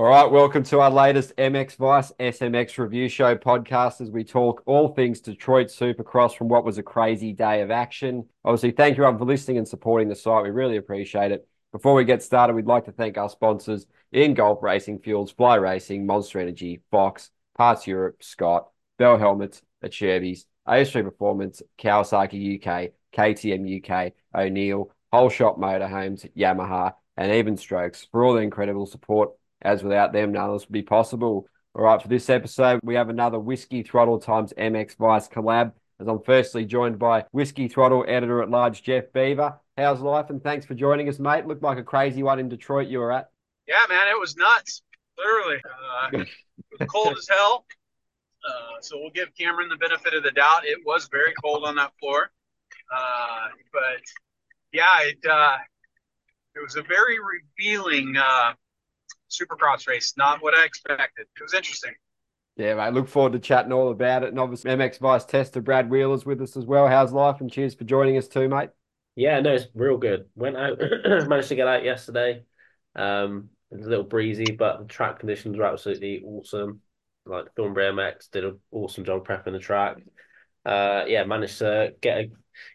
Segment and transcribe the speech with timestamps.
[0.00, 4.62] All right, welcome to our latest MX Vice SMX review show podcast as we talk
[4.64, 8.24] all things Detroit Supercross from what was a crazy day of action.
[8.42, 10.44] Obviously, thank you everyone for listening and supporting the site.
[10.44, 11.46] We really appreciate it.
[11.70, 15.56] Before we get started, we'd like to thank our sponsors in Golf Racing Fuels, Fly
[15.56, 23.84] Racing, Monster Energy, Fox, Parts Europe, Scott, Bell Helmets, Acerbis, AS3 Performance, Kawasaki UK, KTM
[23.84, 29.32] UK, O'Neill, Whole Shop Motorhomes, Yamaha, and Even Strokes for all the incredible support
[29.62, 31.46] as without them, none of this would be possible.
[31.74, 35.72] All right, for this episode, we have another Whiskey Throttle times MX Vice collab.
[36.00, 39.58] As I'm firstly joined by Whiskey Throttle editor at large, Jeff Beaver.
[39.76, 40.30] How's life?
[40.30, 41.46] And thanks for joining us, mate.
[41.46, 43.28] Looked like a crazy one in Detroit you were at.
[43.68, 44.82] Yeah, man, it was nuts.
[45.18, 45.60] Literally.
[45.64, 46.24] Uh,
[46.78, 47.66] was cold as hell.
[48.48, 50.64] Uh, so we'll give Cameron the benefit of the doubt.
[50.64, 52.30] It was very cold on that floor.
[52.94, 54.02] Uh, but
[54.72, 55.56] yeah, it, uh,
[56.56, 58.54] it was a very revealing uh,
[59.30, 60.14] supercross race.
[60.16, 61.26] Not what I expected.
[61.36, 61.92] It was interesting.
[62.56, 62.92] Yeah, mate.
[62.92, 64.30] Look forward to chatting all about it.
[64.30, 66.88] And obviously, MX Vice tester Brad Wheeler's with us as well.
[66.88, 67.40] How's life?
[67.40, 68.70] And cheers for joining us too, mate.
[69.16, 70.26] Yeah, no, it's real good.
[70.34, 70.78] Went out,
[71.28, 72.44] managed to get out yesterday.
[72.94, 76.80] Um, it was a little breezy, but the track conditions were absolutely awesome.
[77.26, 79.98] Like Thornbury MX did an awesome job prepping the track.
[80.64, 82.30] Uh, yeah, managed to get a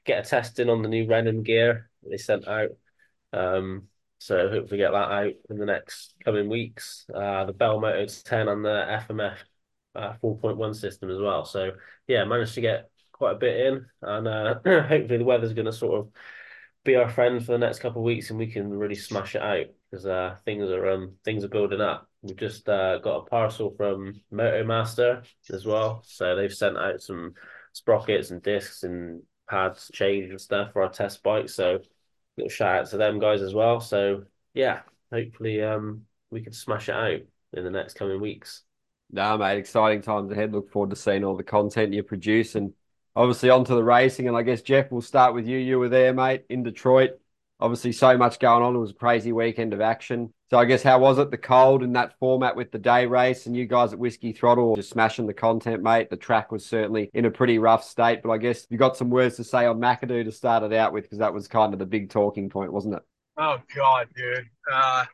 [0.06, 2.70] get a test in on the new Rennen gear they sent out.
[3.34, 3.88] Um,
[4.18, 7.06] so hopefully get that out in the next coming weeks.
[7.14, 9.38] Uh, the Bell Moto 10 and the FMF
[9.96, 11.46] uh, 4.1 system as well.
[11.46, 11.72] So
[12.08, 15.74] yeah, managed to get quite a bit in, and uh, hopefully the weather's going to
[15.74, 16.10] sort of
[16.84, 19.42] be our friend for the next couple of weeks, and we can really smash it
[19.42, 22.08] out because uh, things are um things are building up.
[22.22, 27.34] We've just uh, got a parcel from MotoMaster as well, so they've sent out some
[27.74, 31.50] sprockets and discs and pads, change and stuff for our test bike.
[31.50, 31.80] So
[32.38, 33.80] little shout out to them guys as well.
[33.80, 37.22] So yeah, hopefully um we can smash it out
[37.54, 38.64] in the next coming weeks.
[39.12, 40.52] Nah, mate, exciting times ahead.
[40.52, 42.74] Look forward to seeing all the content you produce and
[43.16, 44.28] obviously onto the racing.
[44.28, 45.58] And I guess Jeff, we'll start with you.
[45.58, 47.20] You were there, mate, in Detroit.
[47.60, 48.76] Obviously, so much going on.
[48.76, 50.34] It was a crazy weekend of action.
[50.50, 51.32] So I guess how was it?
[51.32, 54.76] The cold in that format with the day race, and you guys at Whiskey Throttle
[54.76, 56.10] just smashing the content, mate.
[56.10, 59.10] The track was certainly in a pretty rough state, but I guess you got some
[59.10, 61.80] words to say on McAdoo to start it out with because that was kind of
[61.80, 63.04] the big talking point, wasn't it?
[63.38, 64.50] Oh God, dude.
[64.72, 65.06] Uh,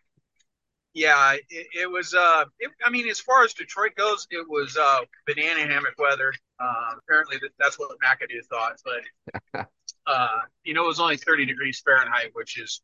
[0.93, 2.13] yeah, it, it was.
[2.13, 6.33] Uh, it, I mean, as far as Detroit goes, it was uh, banana hammock weather.
[6.59, 8.73] Uh, apparently, that's what McAdoo thought.
[9.53, 9.69] But
[10.11, 12.81] uh, you know, it was only 30 degrees Fahrenheit, which is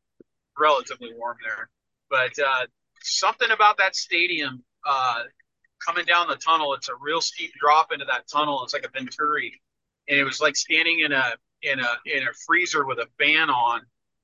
[0.57, 1.69] relatively warm there.
[2.09, 2.65] But uh,
[3.01, 5.23] something about that stadium uh,
[5.85, 8.63] coming down the tunnel, it's a real steep drop into that tunnel.
[8.63, 9.61] It's like a Venturi,
[10.07, 13.49] and it was like standing in a in a in a freezer with a fan
[13.49, 13.81] on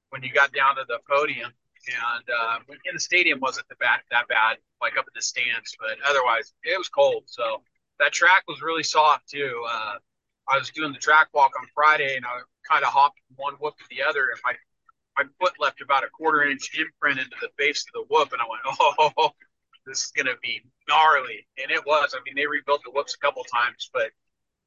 [0.09, 1.51] when you got down to the podium
[1.87, 5.75] and uh, in the stadium wasn't that bad, that bad, like up in the stands,
[5.79, 7.23] but otherwise it was cold.
[7.25, 7.61] So
[7.99, 9.63] that track was really soft too.
[9.67, 9.95] Uh,
[10.47, 13.77] I was doing the track walk on Friday, and I kind of hopped one whoop
[13.77, 14.53] to the other, and my
[15.17, 18.41] my foot left about a quarter inch imprint into the base of the whoop, and
[18.41, 19.31] I went, oh,
[19.85, 22.15] this is gonna be gnarly, and it was.
[22.15, 24.11] I mean, they rebuilt the whoops a couple times, but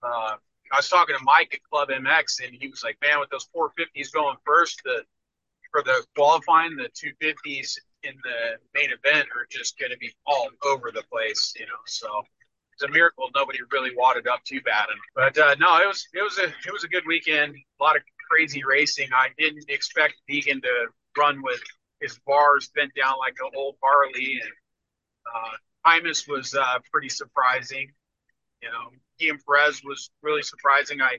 [0.03, 0.37] uh,
[0.73, 3.49] I was talking to Mike at Club MX, and he was like, "Man, with those
[3.55, 5.05] 450s going first, the
[5.71, 10.49] for the qualifying, the 250s in the main event are just going to be all
[10.65, 11.83] over the place, you know.
[11.87, 12.23] So
[12.77, 14.87] it's a miracle nobody really wadded up too bad.
[15.15, 17.55] But uh, no, it was it was a it was a good weekend.
[17.81, 19.09] A lot of crazy racing.
[19.15, 21.61] I didn't expect Deegan to run with
[22.01, 24.53] his bars bent down like an old Harley, and
[25.35, 27.91] uh, was uh, pretty surprising.
[28.63, 31.01] You know, Ian Perez was really surprising.
[31.01, 31.19] I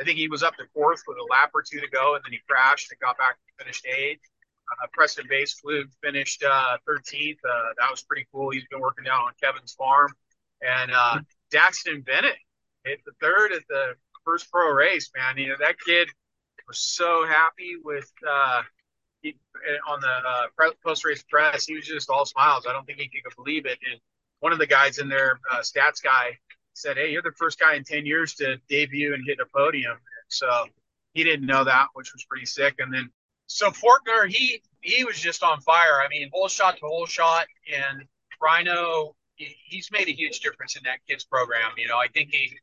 [0.00, 2.24] I think he was up to fourth with a lap or two to go, and
[2.24, 4.22] then he crashed and got back to finished eighth.
[4.70, 7.38] Uh, Preston Boespflug finished uh, 13th.
[7.42, 8.50] Uh, that was pretty cool.
[8.50, 10.12] He's been working down on Kevin's farm.
[10.60, 11.20] And uh,
[11.52, 12.38] Daxton Bennick
[12.84, 15.38] hit the third at the first pro race, man.
[15.38, 16.08] You know, that kid
[16.66, 18.62] was so happy with uh,
[19.22, 19.36] he,
[19.88, 21.66] on the uh, post race press.
[21.66, 22.66] He was just all smiles.
[22.68, 23.78] I don't think he could believe it.
[23.90, 24.00] And
[24.40, 26.38] one of the guys in there, uh, stats guy,
[26.74, 29.96] said, "Hey, you're the first guy in ten years to debut and hit a podium."
[30.28, 30.66] So
[31.14, 32.76] he didn't know that, which was pretty sick.
[32.78, 33.10] And then
[33.46, 36.00] so Forkner, he he was just on fire.
[36.00, 38.04] I mean, whole shot to whole shot, and
[38.40, 41.72] Rhino, he's made a huge difference in that kids program.
[41.76, 42.56] You know, I think he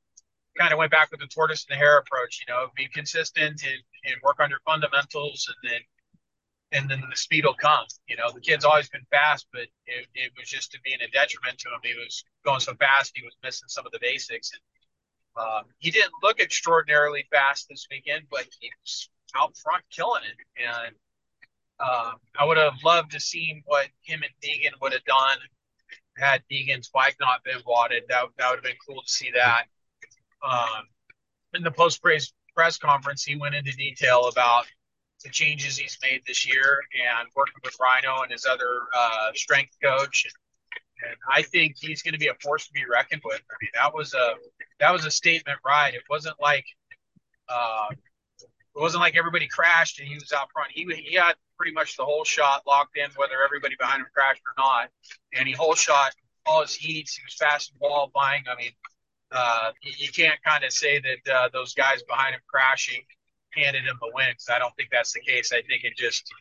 [0.57, 2.43] kind of went back with the tortoise and the hare approach.
[2.45, 5.81] You know, be consistent and, and work on your fundamentals, and then
[6.71, 7.85] and then the speed will come.
[8.07, 11.11] You know, the kid's always been fast, but it, it was just to being a
[11.11, 11.79] detriment to him.
[11.83, 14.51] He was going so fast, he was missing some of the basics.
[14.51, 14.61] And,
[15.37, 20.63] uh, he didn't look extraordinarily fast this weekend, but he was out front killing it.
[20.63, 20.95] And
[21.79, 25.37] uh, I would have loved to see what him and Deegan would have done
[26.17, 29.65] had Deegan's bike not been wadded, that that would have been cool to see that.
[30.43, 30.87] Um,
[31.53, 34.65] in the post press press conference, he went into detail about
[35.23, 39.75] the changes he's made this year and working with Rhino and his other uh, strength
[39.83, 40.27] coach.
[41.03, 43.41] And I think he's going to be a force to be reckoned with.
[43.49, 44.35] I mean, that was a
[44.79, 45.93] that was a statement ride.
[45.93, 46.65] It wasn't like
[47.49, 47.87] uh,
[48.41, 50.71] it wasn't like everybody crashed and he was out front.
[50.71, 54.41] He he had pretty much the whole shot locked in, whether everybody behind him crashed
[54.45, 54.89] or not.
[55.33, 56.13] And he whole shot
[56.45, 57.15] all his heats.
[57.15, 58.43] He was fast and qualifying.
[58.51, 58.71] I mean,
[59.31, 63.01] uh, you, can't kind of say that uh, those guys behind him crashing
[63.53, 65.51] handed him the win because I don't think that's the case.
[65.51, 66.31] I think it just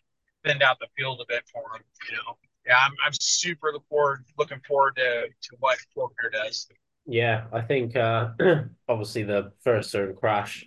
[0.45, 1.83] thinned out the field a bit for him.
[2.11, 2.37] You know,
[2.67, 6.69] yeah, I'm, I'm super looking forward looking forward to to what Forkner does.
[7.07, 8.31] Yeah, I think uh,
[8.89, 10.67] obviously the first turn crash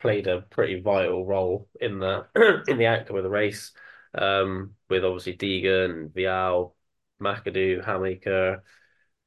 [0.00, 2.26] played a pretty vital role in the
[2.68, 3.72] in the outcome of the race.
[4.14, 6.72] Um, with obviously Deegan, Vialle,
[7.20, 8.62] McAdoo, Hammaker,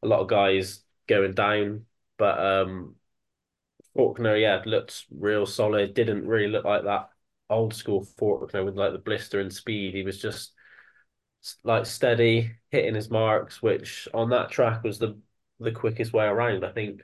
[0.01, 1.85] a lot of guys going down.
[2.17, 2.95] But um,
[3.95, 5.93] Forkner, yeah, looked real solid.
[5.93, 7.09] Didn't really look like that
[7.49, 9.93] old school Forkner with like the blister and speed.
[9.93, 10.53] He was just
[11.63, 15.19] like steady, hitting his marks, which on that track was the
[15.59, 16.65] the quickest way around.
[16.65, 17.01] I think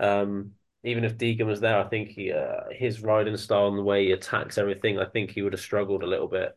[0.00, 0.52] um,
[0.86, 4.06] even if Deegan was there, I think he uh, his riding style and the way
[4.06, 6.56] he attacks everything, I think he would have struggled a little bit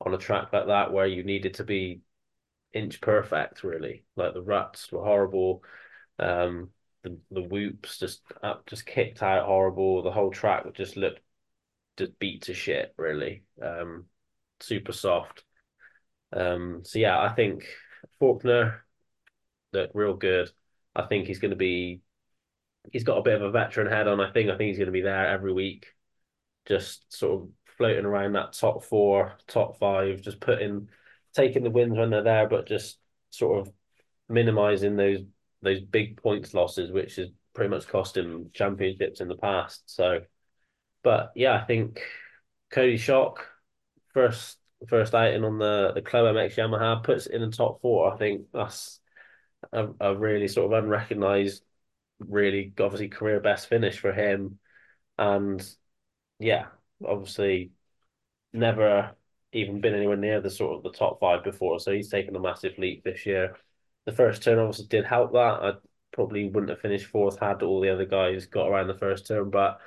[0.00, 2.00] on a track like that where you needed to be
[2.72, 3.64] inch perfect.
[3.64, 5.64] Really, like the ruts were horrible.
[6.18, 6.70] Um,
[7.02, 10.02] the the whoops just up, just kicked out horrible.
[10.02, 11.20] The whole track just looked
[11.98, 12.94] just beat to shit.
[12.96, 14.06] Really, um,
[14.60, 15.44] super soft.
[16.32, 17.66] Um, so yeah, I think
[18.20, 18.80] Forkner
[19.72, 20.50] looked real good.
[20.96, 22.00] I think he's going to be.
[22.92, 24.20] He's got a bit of a veteran head on.
[24.20, 24.50] I think.
[24.50, 25.86] I think he's going to be there every week,
[26.66, 30.88] just sort of floating around that top four, top five, just putting,
[31.34, 32.98] taking the wins when they're there, but just
[33.30, 33.72] sort of
[34.28, 35.20] minimizing those
[35.62, 39.82] those big points losses, which has pretty much cost him championships in the past.
[39.86, 40.20] So,
[41.02, 42.02] but yeah, I think
[42.72, 43.36] Coty Schock
[44.12, 44.58] first
[44.88, 48.12] first outing on the the Club MX Yamaha puts in the top four.
[48.12, 49.00] I think that's
[49.72, 51.62] a, a really sort of unrecognized,
[52.18, 54.58] really obviously career best finish for him,
[55.18, 55.66] and
[56.38, 56.66] yeah,
[57.06, 57.72] obviously
[58.52, 59.12] never
[59.52, 61.78] even been anywhere near the sort of the top five before.
[61.78, 63.56] So he's taken a massive leap this year.
[64.06, 65.38] The first turn obviously did help that.
[65.62, 65.72] I
[66.12, 69.50] probably wouldn't have finished fourth had all the other guys got around the first turn,
[69.50, 69.80] but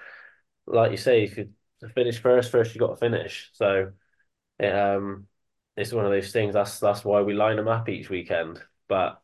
[0.65, 1.49] like you say, if you
[1.95, 3.49] finish first, first you got to finish.
[3.53, 3.91] So
[4.59, 5.27] it, um,
[5.75, 6.53] it's one of those things.
[6.53, 8.61] That's that's why we line them up each weekend.
[8.87, 9.21] But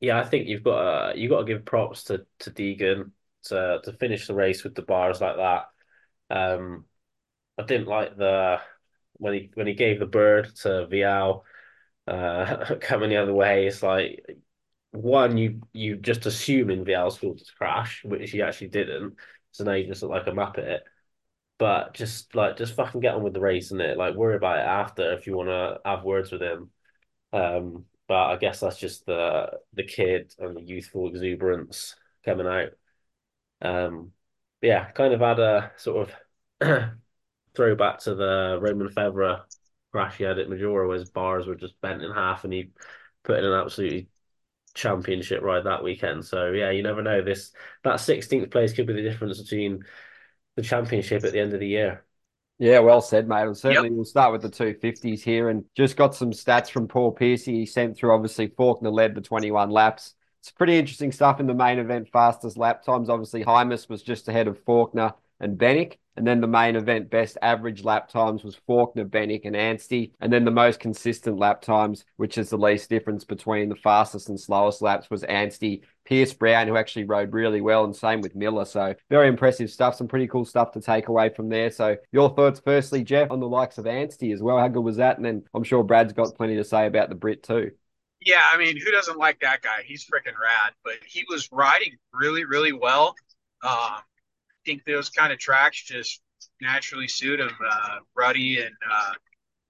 [0.00, 3.12] yeah, I think you've got to you've got to give props to to Deegan
[3.44, 5.66] to to finish the race with the bars like that.
[6.30, 6.84] Um,
[7.58, 8.60] I didn't like the
[9.14, 11.42] when he when he gave the bird to Vialle
[12.06, 13.66] uh, coming the other way.
[13.66, 14.24] It's like
[14.92, 19.16] one you you just assuming Vialle's going to crash, which he actually didn't.
[19.52, 20.80] So now you just look like a muppet.
[21.58, 23.96] But just like just fucking get on with the race and it.
[23.96, 26.70] Like worry about it after if you want to have words with him.
[27.32, 32.70] Um, but I guess that's just the the kid and the youthful exuberance coming out.
[33.62, 34.12] Um,
[34.62, 36.10] yeah, kind of had a sort
[36.60, 36.90] of
[37.56, 39.42] throwback to the Romain Febvre
[39.92, 42.72] crash he had at Maggiora, where his bars were just bent in half, and he
[43.24, 44.08] put in an absolutely
[44.74, 46.24] championship ride that weekend.
[46.26, 47.22] So yeah, you never know.
[47.22, 47.52] This
[47.84, 49.84] that sixteenth place could be the difference between
[50.56, 52.05] the championship at the end of the year.
[52.58, 53.42] Yeah, well said, mate.
[53.42, 53.96] And certainly yep.
[53.96, 57.54] we'll start with the 250s here and just got some stats from Paul Piercy.
[57.54, 60.14] He sent through, obviously, Forkner led the 21 laps.
[60.40, 63.10] It's pretty interesting stuff in the main event, fastest lap times.
[63.10, 65.96] Obviously, Hymas was just ahead of Forkner and Bennick.
[66.16, 70.12] And then the main event best average lap times was Forkner, Bennick, and Anstie.
[70.20, 74.30] And then the most consistent lap times, which is the least difference between the fastest
[74.30, 78.34] and slowest laps, was Anstie, Pierce Brown, who actually rode really well, and same with
[78.34, 78.64] Miller.
[78.64, 79.96] So very impressive stuff.
[79.96, 81.70] Some pretty cool stuff to take away from there.
[81.70, 84.58] So your thoughts, firstly, Jeff, on the likes of Anstie as well.
[84.58, 85.16] How good was that?
[85.16, 87.72] And then I'm sure Brad's got plenty to say about the Brit too.
[88.20, 89.82] Yeah, I mean, who doesn't like that guy?
[89.84, 90.72] He's freaking rad.
[90.84, 93.14] But he was riding really, really well.
[93.62, 94.00] Um,
[94.66, 96.20] think those kind of tracks just
[96.60, 97.50] naturally suit him.
[97.66, 99.12] Uh, ruddy and uh,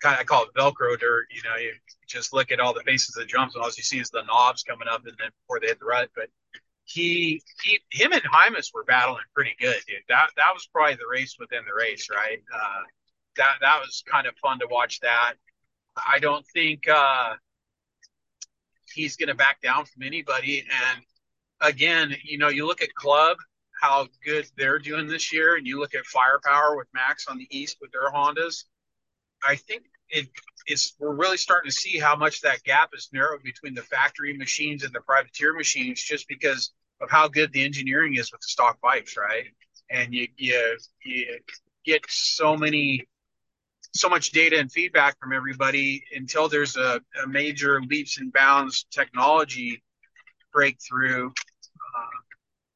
[0.00, 1.26] kind of I call it Velcro dirt.
[1.31, 1.73] You know, you
[2.07, 4.23] just look at all the faces of the jumps, and all you see is the
[4.23, 6.11] knobs coming up, and then before they hit the rut.
[6.15, 6.29] But
[6.85, 9.97] he, he, him and Hymas were battling pretty good, dude.
[10.09, 12.38] That that was probably the race within the race, right?
[12.55, 12.83] Uh,
[13.37, 15.00] that that was kind of fun to watch.
[15.00, 15.35] That
[15.97, 17.35] I don't think uh,
[18.95, 20.61] he's going to back down from anybody.
[20.61, 21.03] And
[21.61, 23.37] again, you know, you look at Club
[23.81, 27.47] how good they're doing this year, and you look at firepower with Max on the
[27.50, 28.65] East with their Hondas,
[29.47, 29.85] I think
[30.67, 34.37] it's we're really starting to see how much that gap is narrowed between the factory
[34.37, 38.49] machines and the privateer machines, just because of how good the engineering is with the
[38.49, 39.45] stock bikes, right?
[39.91, 41.38] And you you you
[41.85, 43.07] get so many
[43.95, 48.87] so much data and feedback from everybody until there's a, a major leaps and bounds
[48.91, 49.83] technology
[50.53, 51.26] breakthrough.
[51.29, 52.17] Uh,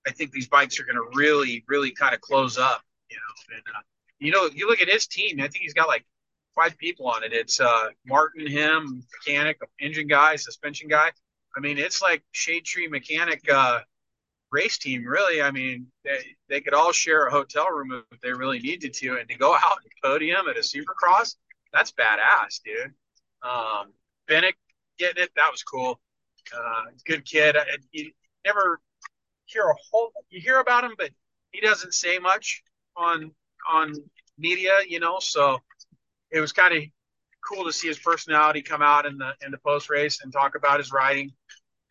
[0.07, 3.57] I think these bikes are going to really, really kind of close up, you know.
[3.57, 3.81] And uh,
[4.19, 5.41] you know, you look at his team.
[5.41, 6.05] I think he's got like
[6.55, 7.33] five people on it.
[7.33, 11.11] It's uh, Martin, him, mechanic, engine guy, suspension guy.
[11.57, 13.81] I mean, it's like shade tree mechanic uh,
[14.51, 15.05] race team.
[15.05, 18.95] Really, I mean, they, they could all share a hotel room if they really needed
[18.95, 21.37] to, and to go out and podium at a Supercross,
[21.73, 22.93] that's badass, dude.
[23.43, 23.93] Um,
[24.29, 24.55] Bennick
[24.99, 26.01] getting it, that was cool.
[26.55, 27.57] Uh, good kid.
[27.57, 28.11] I, you
[28.45, 28.81] never
[29.47, 30.13] hear a whole.
[30.31, 31.11] You hear about him, but
[31.53, 32.63] he doesn't say much
[32.97, 33.33] on
[33.69, 33.95] on
[34.39, 35.19] media, you know.
[35.21, 35.59] So
[36.31, 36.83] it was kind of
[37.47, 40.55] cool to see his personality come out in the in the post race and talk
[40.55, 41.33] about his riding.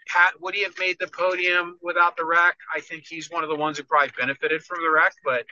[0.08, 2.58] Pat, would he have made the podium without the wreck?
[2.76, 5.46] I think he's one of the ones who probably benefited from the wreck, but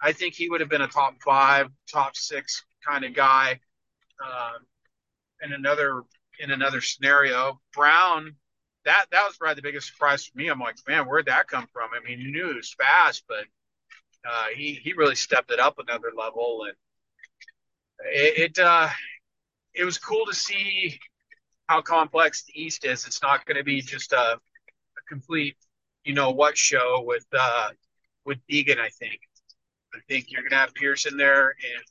[0.00, 3.58] I think he would have been a top five, top six kind of guy
[4.24, 4.52] uh,
[5.42, 6.02] in another
[6.38, 7.60] in another scenario.
[7.74, 8.36] Brown,
[8.84, 10.48] that that was probably the biggest surprise for me.
[10.48, 11.90] I'm like, man, where'd that come from?
[11.94, 13.44] I mean, you knew it was fast, but
[14.28, 16.74] uh, he he really stepped it up another level, and
[18.00, 18.88] it it, uh,
[19.74, 20.98] it was cool to see
[21.68, 23.06] how complex the East is.
[23.06, 24.38] It's not going to be just a, a,
[25.08, 25.56] complete,
[26.04, 27.70] you know, what show with uh,
[28.24, 28.78] with Deegan.
[28.78, 29.20] I think.
[29.94, 31.84] I think you're going to have Pearson there and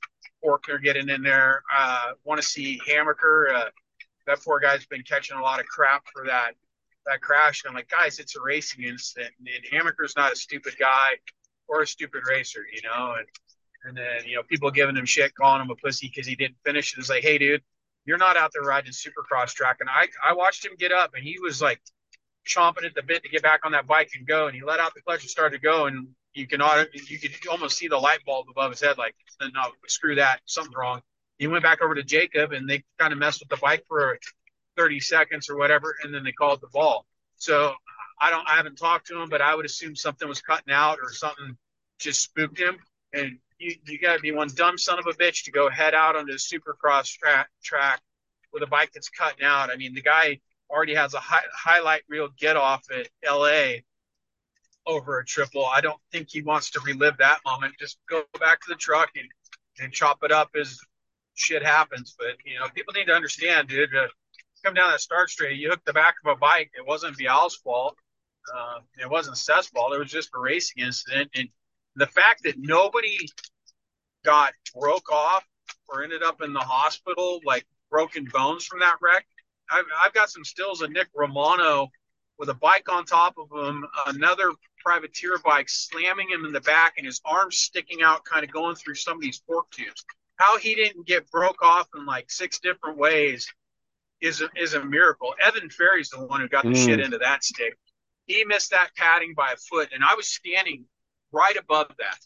[0.43, 1.63] Forkner getting in there.
[1.75, 3.55] Uh, Want to see Hammaker.
[3.55, 3.69] Uh,
[4.27, 6.53] that poor guy's been catching a lot of crap for that
[7.05, 7.63] that crash.
[7.63, 11.09] And I'm like, guys, it's a racing incident, and Hammaker's not a stupid guy
[11.67, 13.15] or a stupid racer, you know.
[13.17, 13.27] And
[13.87, 16.57] and then you know people giving him shit, calling him a pussy because he didn't
[16.65, 16.93] finish.
[16.93, 17.61] It was like, hey, dude,
[18.05, 19.77] you're not out there riding supercross track.
[19.79, 21.81] And I I watched him get up, and he was like
[22.47, 24.47] chomping at the bit to get back on that bike and go.
[24.47, 25.87] And he let out the clutch and started to go.
[25.87, 26.61] And you can
[26.93, 30.75] you could almost see the light bulb above his head, like, no, screw that, something's
[30.75, 31.01] wrong.
[31.37, 34.17] He went back over to Jacob, and they kind of messed with the bike for
[34.77, 37.05] 30 seconds or whatever, and then they called the ball.
[37.37, 37.73] So
[38.19, 40.99] I don't, I haven't talked to him, but I would assume something was cutting out
[41.01, 41.57] or something
[41.99, 42.77] just spooked him.
[43.13, 45.93] And you, you got to be one dumb son of a bitch to go head
[45.93, 48.01] out onto the supercross track, track
[48.51, 49.69] with a bike that's cutting out.
[49.69, 53.79] I mean, the guy already has a high, highlight reel get off at LA
[54.85, 55.65] over a triple.
[55.65, 57.75] I don't think he wants to relive that moment.
[57.79, 59.27] Just go back to the truck and,
[59.79, 60.79] and chop it up as
[61.33, 62.15] shit happens.
[62.17, 63.89] But, you know, people need to understand, dude,
[64.63, 66.71] come down that start straight, you hooked the back of a bike.
[66.77, 67.95] It wasn't Vialle's fault.
[68.53, 69.93] Uh, it wasn't Seth's fault.
[69.93, 71.31] It was just a racing incident.
[71.35, 71.49] And
[71.95, 73.17] the fact that nobody
[74.23, 75.45] got broke off
[75.87, 79.25] or ended up in the hospital like broken bones from that wreck.
[79.69, 81.89] I've, I've got some stills of Nick Romano
[82.37, 84.51] with a bike on top of him, another
[84.83, 88.75] privateer bike slamming him in the back, and his arms sticking out, kind of going
[88.75, 90.03] through some of these fork tubes.
[90.35, 93.47] How he didn't get broke off in like six different ways
[94.21, 95.33] is a, is a miracle.
[95.41, 96.85] Evan Ferry's the one who got the mm.
[96.85, 97.77] shit into that stick.
[98.25, 100.85] He missed that padding by a foot, and I was standing
[101.35, 102.19] right above that.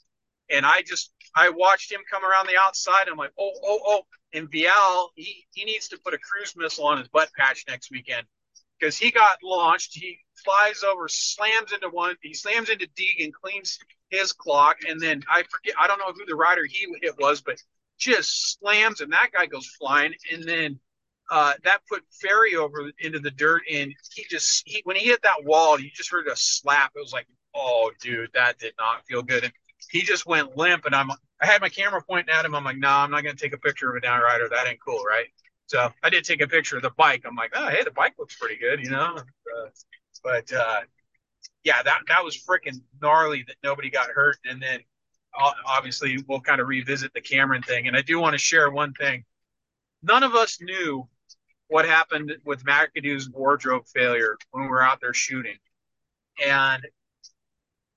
[0.50, 3.08] And I just I watched him come around the outside.
[3.10, 4.02] I'm like, oh, oh, oh.
[4.34, 7.92] And Vialle, he, he needs to put a cruise missile on his butt patch next
[7.92, 8.26] weekend
[8.80, 9.94] because he got launched.
[9.94, 15.24] He flies over, slams into one, he slams into Deegan, cleans his clock, and then
[15.30, 17.62] I forget, I don't know who the rider he it was, but
[17.98, 20.14] just slams, and that guy goes flying.
[20.32, 20.80] And then
[21.30, 25.22] uh, that put Ferry over into the dirt, and he just he, when he hit
[25.24, 26.92] that wall, you just heard a slap.
[26.96, 29.44] It was like oh, dude, that did not feel good.
[29.44, 29.54] And
[29.90, 32.54] he just went limp, and I'm I had my camera pointing at him.
[32.54, 34.50] I'm like, no, nah, I'm not gonna take a picture of a down rider.
[34.50, 35.28] That ain't cool, right?
[35.68, 37.24] So I did take a picture of the bike.
[37.26, 39.16] I'm like, oh, hey, the bike looks pretty good, you know.
[39.16, 39.70] Uh,
[40.24, 40.82] but uh,
[41.64, 44.38] yeah, that that was freaking gnarly that nobody got hurt.
[44.46, 44.80] And then
[45.66, 47.88] obviously we'll kind of revisit the Cameron thing.
[47.88, 49.26] And I do want to share one thing.
[50.02, 51.08] None of us knew
[51.68, 55.58] what happened with McAdoo's wardrobe failure when we were out there shooting.
[56.46, 56.86] And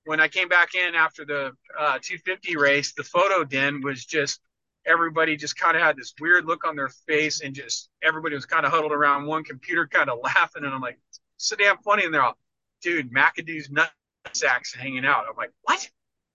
[0.05, 4.41] when I came back in after the uh, 250 race, the photo den was just
[4.85, 8.47] everybody just kind of had this weird look on their face, and just everybody was
[8.47, 10.65] kind of huddled around one computer, kind of laughing.
[10.65, 10.99] And I'm like,
[11.37, 12.05] so damn funny.
[12.05, 12.37] And they're all,
[12.83, 13.91] dude, McAdoo's nut
[14.33, 15.25] sacks hanging out.
[15.29, 15.89] I'm like, what?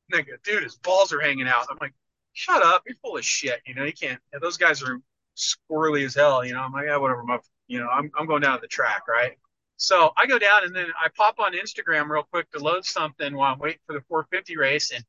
[0.10, 1.68] And they go, dude, his balls are hanging out.
[1.70, 1.94] I'm like,
[2.34, 3.62] shut up, you're full of shit.
[3.66, 4.20] You know, you can't.
[4.42, 5.02] those guys are
[5.36, 6.46] squirrely as hell.
[6.46, 7.24] You know, I'm like, yeah, whatever.
[7.24, 9.38] My, you know, I'm I'm going down the track, right?
[9.78, 13.36] So I go down and then I pop on Instagram real quick to load something
[13.36, 14.92] while I'm waiting for the 450 race.
[14.92, 15.06] And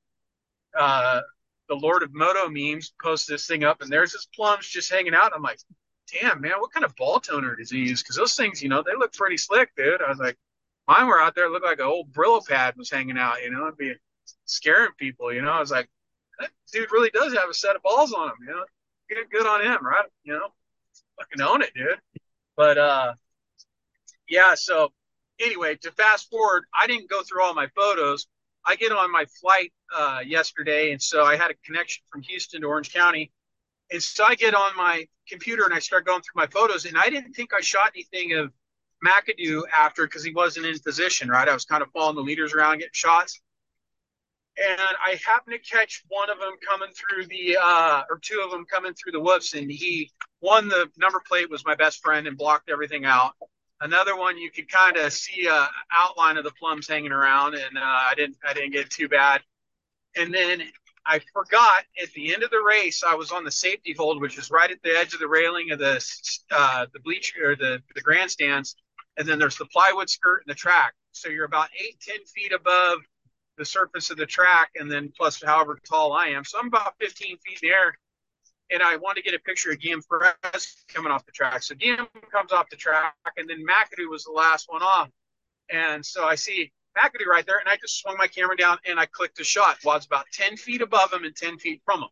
[0.79, 1.23] uh,
[1.69, 5.15] the Lord of Moto memes post this thing up, and there's this plums just hanging
[5.15, 5.33] out.
[5.35, 5.59] I'm like,
[6.13, 8.03] damn, man, what kind of ball toner does he use?
[8.03, 10.03] Because those things, you know, they look pretty slick, dude.
[10.03, 10.37] I was like,
[10.87, 13.67] mine were out there, looked like an old Brillo pad was hanging out, you know,
[13.67, 13.95] it'd be
[14.45, 15.51] scaring people, you know.
[15.51, 15.89] I was like,
[16.41, 18.65] that dude really does have a set of balls on him, you know.
[19.09, 20.05] Good, good on him, right?
[20.25, 20.49] You know,
[21.19, 21.99] fucking own it, dude.
[22.57, 23.15] But uh,
[24.29, 24.55] yeah.
[24.55, 24.93] So
[25.41, 28.27] anyway, to fast forward, I didn't go through all my photos.
[28.65, 32.61] I get on my flight uh, yesterday, and so I had a connection from Houston
[32.63, 33.33] to Orange County,
[33.91, 36.97] and so I get on my computer and I start going through my photos, and
[36.99, 38.53] I didn't think I shot anything of
[39.07, 41.49] McAdoo after because he wasn't in position, right?
[41.49, 43.41] I was kind of following the leaders around, getting shots
[44.59, 48.51] and I happened to catch one of them coming through the, uh, or two of
[48.51, 52.27] them coming through the whoops, and he, one the number plate was my best friend
[52.27, 53.35] and blocked everything out.
[53.81, 57.79] Another one you could kind of see a outline of the plums hanging around, and
[57.79, 59.41] uh, I didn't, I didn't get too bad.
[60.17, 60.63] And then
[61.07, 64.37] I forgot at the end of the race, I was on the safety hold, which
[64.37, 66.05] is right at the edge of the railing of the,
[66.51, 68.75] uh, the bleach or the the grandstands,
[69.17, 70.95] and then there's the plywood skirt and the track.
[71.13, 72.99] So you're about eight, ten feet above
[73.59, 76.45] the surface of the track and then plus however tall I am.
[76.45, 77.99] So I'm about 15 feet in the air.
[78.71, 81.63] And I wanted to get a picture of Guillaume Perez coming off the track.
[81.63, 85.09] So Guillaume comes off the track, and then McAdoo was the last one off.
[85.71, 88.99] And so I see McAdoo right there, and I just swung my camera down and
[88.99, 89.79] I clicked a shot.
[89.85, 92.09] It's about 10 feet above him and 10 feet from him.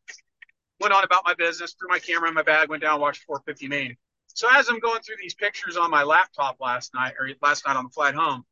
[0.81, 3.69] Went on about my business, threw my camera in my bag, went down, watched 450
[3.69, 3.97] main.
[4.29, 7.77] So as I'm going through these pictures on my laptop last night, or last night
[7.77, 8.45] on the flight home,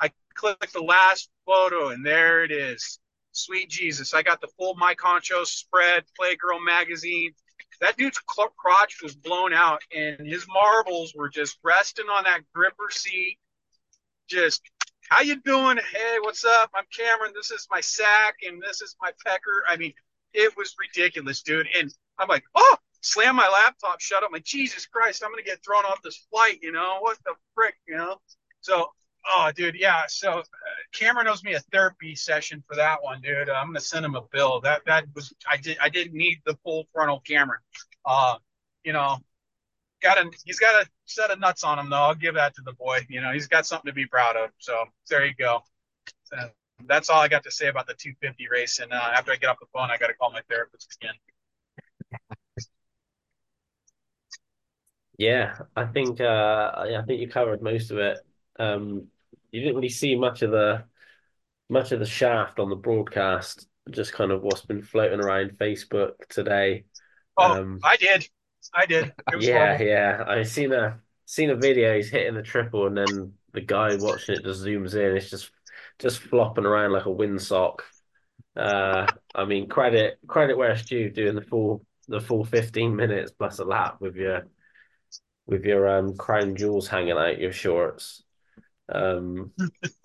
[0.00, 2.99] I click the last photo, and there it is.
[3.32, 4.14] Sweet Jesus.
[4.14, 7.32] I got the full My Honcho spread, Playgirl magazine.
[7.80, 12.90] That dude's crotch was blown out, and his marbles were just resting on that gripper
[12.90, 13.38] seat.
[14.28, 14.62] Just,
[15.08, 15.78] how you doing?
[15.78, 16.70] Hey, what's up?
[16.74, 17.32] I'm Cameron.
[17.34, 19.64] This is my sack, and this is my pecker.
[19.66, 19.94] I mean,
[20.34, 21.68] it was ridiculous, dude.
[21.78, 24.22] And I'm like, oh, slam my laptop shut.
[24.24, 26.58] I'm like, Jesus Christ, I'm gonna get thrown off this flight.
[26.62, 27.76] You know what the frick?
[27.88, 28.16] You know.
[28.60, 28.90] So
[29.28, 30.02] Oh, dude, yeah.
[30.08, 30.42] So uh,
[30.92, 33.50] Cameron owes me a therapy session for that one, dude.
[33.50, 34.60] I'm gonna send him a bill.
[34.60, 37.60] That that was I did I didn't need the full frontal Cameron.
[38.04, 38.36] Uh,
[38.84, 39.18] you know,
[40.02, 41.96] got a he's got a set of nuts on him though.
[41.96, 43.00] I'll give that to the boy.
[43.08, 44.50] You know, he's got something to be proud of.
[44.58, 45.62] So there you go.
[46.36, 46.48] Uh,
[46.86, 48.78] that's all I got to say about the 250 race.
[48.78, 51.14] And uh, after I get off the phone, I got to call my therapist again.
[55.18, 58.20] Yeah, I think uh, I think you covered most of it.
[58.60, 59.06] Um,
[59.50, 60.84] you didn't really see much of the
[61.68, 63.66] much of the shaft on the broadcast.
[63.90, 66.84] Just kind of what's been floating around Facebook today.
[67.36, 68.28] Oh, um, I did,
[68.74, 69.12] I did.
[69.38, 69.86] Yeah, horrible.
[69.86, 70.24] yeah.
[70.26, 71.96] I seen a seen a video.
[71.96, 75.16] He's hitting the triple, and then the guy watching it just zooms in.
[75.16, 75.50] It's just
[75.98, 77.80] just flopping around like a windsock.
[78.56, 83.32] Uh, I mean, credit credit where it's due, doing the full the full fifteen minutes
[83.32, 84.46] plus a lap with your
[85.46, 88.22] with your um crown jewels hanging out your shorts.
[88.90, 89.52] Um,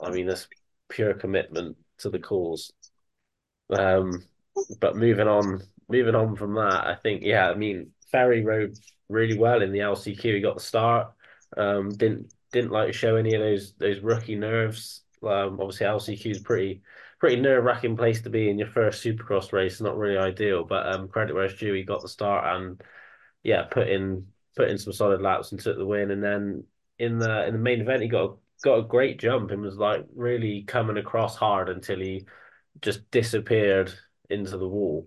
[0.01, 0.47] I mean, that's
[0.89, 2.71] pure commitment to the cause.
[3.69, 4.23] Um,
[4.79, 8.75] but moving on, moving on from that, I think, yeah, I mean, Ferry rode
[9.09, 10.21] really well in the LCQ.
[10.21, 11.11] He got the start.
[11.57, 15.03] Um, didn't didn't like to show any of those those rookie nerves.
[15.23, 16.81] Um, obviously LCQ is pretty
[17.19, 19.81] pretty nerve wracking place to be in your first Supercross race.
[19.81, 21.73] Not really ideal, but um, credit where it's due.
[21.73, 22.81] He got the start and
[23.43, 26.11] yeah, put in put in some solid laps and took the win.
[26.11, 26.63] And then
[26.99, 30.05] in the in the main event, he got got a great jump and was like
[30.15, 32.25] really coming across hard until he
[32.81, 33.93] just disappeared
[34.29, 35.05] into the wall.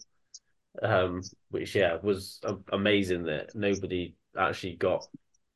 [0.81, 2.41] Um, which yeah was
[2.73, 5.05] amazing that nobody actually got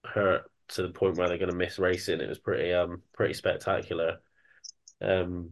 [0.05, 2.21] hurt to the point where they're going to miss racing.
[2.21, 4.21] It was pretty um pretty spectacular.
[5.01, 5.51] Um,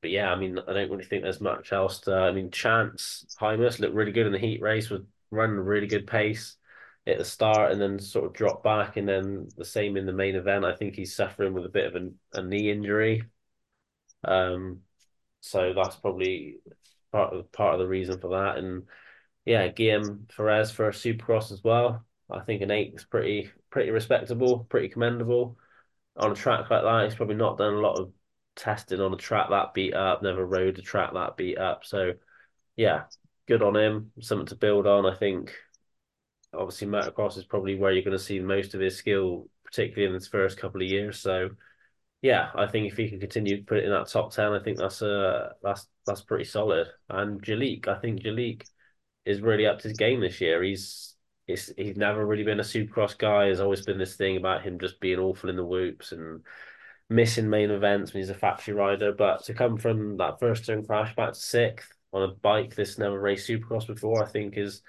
[0.00, 2.14] but yeah, I mean, I don't really think there's much else to.
[2.14, 5.86] I mean, Chance Hymas looked really good in the heat race, was running a really
[5.86, 6.56] good pace
[7.06, 10.12] at the start and then sort of drop back, and then the same in the
[10.12, 10.64] main event.
[10.64, 13.24] I think he's suffering with a bit of a, a knee injury.
[14.24, 14.80] Um,
[15.40, 16.58] so that's probably
[17.10, 18.58] part of part of the reason for that.
[18.58, 18.84] And
[19.44, 22.04] yeah, Guillaume Perez for a Supercross as well.
[22.30, 25.58] I think an eight is pretty pretty respectable, pretty commendable.
[26.16, 28.12] On a track like that, he's probably not done a lot of
[28.54, 31.84] testing on a track that beat up, never rode a track that beat up.
[31.84, 32.12] So
[32.76, 33.04] yeah,
[33.48, 34.12] good on him.
[34.20, 35.06] Something to build on.
[35.06, 35.54] I think
[36.54, 40.14] obviously motocross is probably where you're going to see most of his skill, particularly in
[40.14, 41.18] his first couple of years.
[41.18, 41.50] So,
[42.20, 44.62] yeah, I think if he can continue to put it in that top ten, I
[44.62, 46.88] think that's uh that's that's pretty solid.
[47.08, 48.64] And Jalek, I think Jalek
[49.24, 50.62] is really up to his game this year.
[50.62, 51.14] He's
[51.46, 53.44] he's he's never really been a supercross guy.
[53.44, 56.42] There's always been this thing about him just being awful in the whoops and
[57.10, 59.12] missing main events when he's a factory rider.
[59.12, 62.98] But to come from that first turn crash back to sixth, on a bike that's
[62.98, 64.82] never raced Supercross before, I think is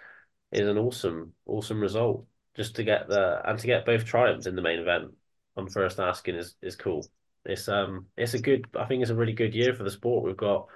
[0.54, 2.26] is an awesome awesome result.
[2.56, 5.12] Just to get the and to get both triumphs in the main event
[5.58, 7.10] on first asking is is cool.
[7.46, 10.24] It's um it's a good I think it's a really good year for the sport.
[10.24, 10.68] We've got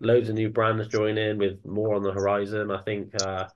[0.00, 2.70] loads of new brands joining with more on the horizon.
[2.70, 3.48] I think uh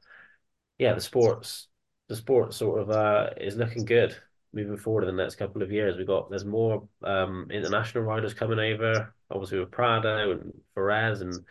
[0.78, 1.68] yeah the sports
[2.08, 4.16] the sport sort of uh is looking good
[4.52, 5.96] moving forward in the next couple of years.
[5.96, 11.44] We've got there's more um international riders coming over, obviously with Prado and Perez and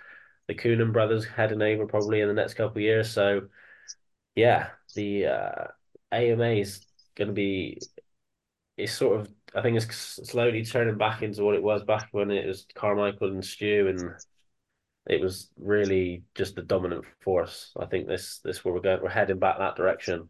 [0.47, 3.11] the Coenen brothers heading over probably in the next couple of years.
[3.11, 3.41] So
[4.35, 5.67] yeah, the uh
[6.11, 7.79] AMA is going to be
[8.77, 12.31] it's sort of I think it's slowly turning back into what it was back when
[12.31, 14.11] it was Carmichael and Stu, and
[15.07, 17.71] it was really just the dominant force.
[17.79, 19.01] I think this this where we're going.
[19.01, 20.29] We're heading back that direction.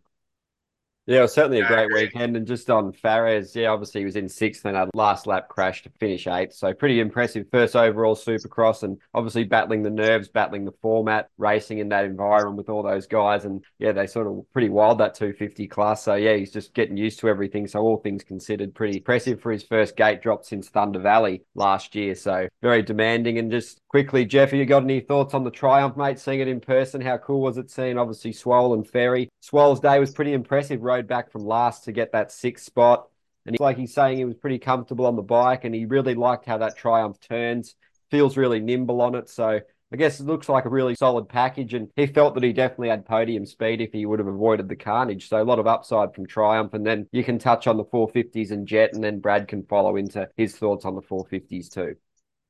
[1.08, 2.36] Yeah, it was certainly a great weekend.
[2.36, 5.84] And just on Perez, yeah, obviously he was in sixth and a last lap crash
[5.84, 6.54] to finish eighth.
[6.54, 11.78] So pretty impressive first overall supercross and obviously battling the nerves, battling the format, racing
[11.78, 13.46] in that environment with all those guys.
[13.46, 16.04] And yeah, they sort of pretty wild that 250 class.
[16.04, 17.68] So yeah, he's just getting used to everything.
[17.68, 21.94] So all things considered, pretty impressive for his first gate drop since Thunder Valley last
[21.94, 22.16] year.
[22.16, 23.38] So very demanding.
[23.38, 26.18] And just quickly, Jeff, have you got any thoughts on the Triumph, mate?
[26.18, 29.30] Seeing it in person, how cool was it seeing obviously Swoll and Ferry?
[29.44, 33.08] Swoll's day was pretty impressive, rode back from last to get that sixth spot.
[33.46, 36.16] And he's like he's saying he was pretty comfortable on the bike and he really
[36.16, 37.76] liked how that Triumph turns,
[38.10, 39.30] feels really nimble on it.
[39.30, 39.60] So
[39.94, 41.76] I guess it looks like a really solid package.
[41.76, 44.76] And he felt that he definitely had podium speed if he would have avoided the
[44.76, 45.30] carnage.
[45.30, 46.74] So a lot of upside from Triumph.
[46.74, 49.96] And then you can touch on the 450s and Jett, and then Brad can follow
[49.96, 51.96] into his thoughts on the 450s too.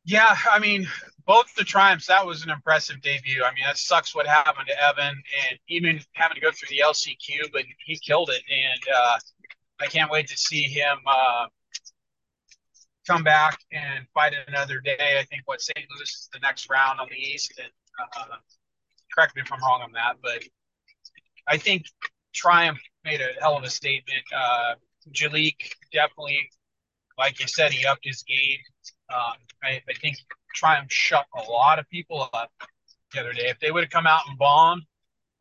[0.05, 0.87] Yeah, I mean,
[1.25, 3.43] both the triumphs, that was an impressive debut.
[3.43, 5.15] I mean, that sucks what happened to Evan
[5.49, 8.43] and even having to go through the LCQ, but he killed it.
[8.49, 9.17] And uh,
[9.81, 11.47] I can't wait to see him uh,
[13.07, 15.17] come back and fight another day.
[15.19, 15.85] I think what St.
[15.89, 17.53] Louis is the next round on the East.
[17.57, 17.71] And
[18.17, 18.35] uh,
[19.13, 20.43] correct me if I'm wrong on that, but
[21.47, 21.85] I think
[22.33, 24.23] Triumph made a hell of a statement.
[24.35, 24.75] Uh,
[25.11, 25.55] Jalek
[25.93, 26.39] definitely,
[27.17, 28.57] like you said, he upped his game.
[29.13, 29.33] Um,
[29.63, 30.17] I, I think
[30.55, 32.51] Triumph shut a lot of people up
[33.13, 33.49] the other day.
[33.49, 34.83] If they would have come out and bombed,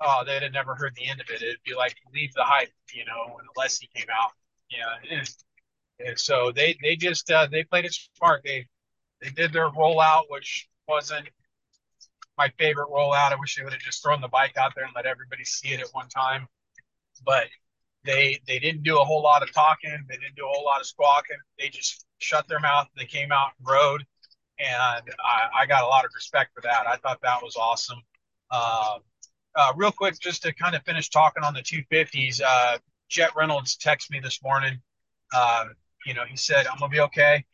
[0.01, 1.43] oh, they'd have never heard the end of it.
[1.43, 4.33] It'd be like leave the hype, you know, when Alessi came out.
[4.71, 5.19] Yeah.
[5.19, 5.31] And,
[6.05, 8.43] and so they they just uh, they played it smart.
[8.45, 8.67] They
[9.23, 11.29] they did their rollout, which wasn't
[12.37, 13.33] my favorite rollout.
[13.33, 15.69] I wish they would have just thrown the bike out there and let everybody see
[15.69, 16.47] it at one time.
[17.25, 17.47] But
[18.05, 20.05] they they didn't do a whole lot of talking.
[20.09, 21.37] They didn't do a whole lot of squawking.
[21.59, 22.89] They just shut their mouth.
[22.97, 24.05] They came out and rode,
[24.59, 25.01] and I,
[25.63, 26.87] I got a lot of respect for that.
[26.87, 27.99] I thought that was awesome.
[28.51, 28.99] Uh,
[29.57, 33.77] uh, real quick, just to kind of finish talking on the 250s, uh, Jett Reynolds
[33.77, 34.81] texted me this morning.
[35.33, 35.67] Uh,
[36.07, 37.45] you know, he said, I'm going to be okay.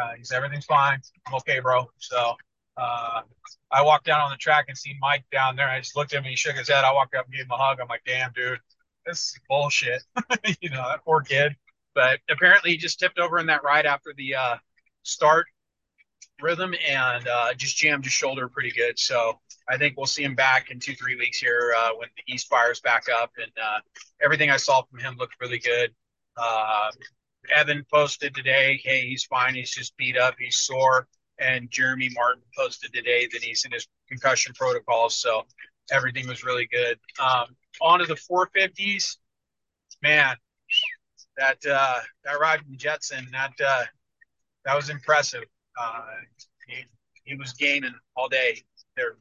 [0.00, 1.00] Uh, he said, everything's fine.
[1.26, 1.90] I'm okay, bro.
[1.98, 2.34] So
[2.76, 3.22] uh,
[3.70, 5.68] I walked down on the track and see Mike down there.
[5.68, 6.84] I just looked at him he shook his head.
[6.84, 7.78] I walked up and gave him a hug.
[7.80, 8.58] I'm like, damn, dude,
[9.06, 10.02] this is bullshit.
[10.60, 11.54] you know, that poor kid.
[11.94, 14.56] But apparently he just tipped over in that ride after the uh,
[15.02, 15.46] start
[16.42, 18.98] rhythm and uh, just jammed his shoulder pretty good.
[18.98, 22.32] So I think we'll see him back in two, three weeks here uh, when the
[22.32, 23.30] East fires back up.
[23.36, 23.78] And uh,
[24.22, 25.90] everything I saw from him looked really good.
[26.36, 26.90] Uh,
[27.54, 29.54] Evan posted today, hey, he's fine.
[29.54, 30.34] He's just beat up.
[30.38, 31.06] He's sore.
[31.38, 35.18] And Jeremy Martin posted today that he's in his concussion protocols.
[35.18, 35.44] So
[35.90, 36.98] everything was really good.
[37.18, 37.46] Um,
[37.80, 39.16] on to the 450s.
[40.02, 40.36] Man,
[41.36, 43.84] that uh, that from Jetson, that uh,
[44.64, 45.44] that was impressive.
[45.80, 46.02] Uh,
[46.66, 46.84] he,
[47.24, 48.62] he was gaining all day.
[48.96, 49.16] They're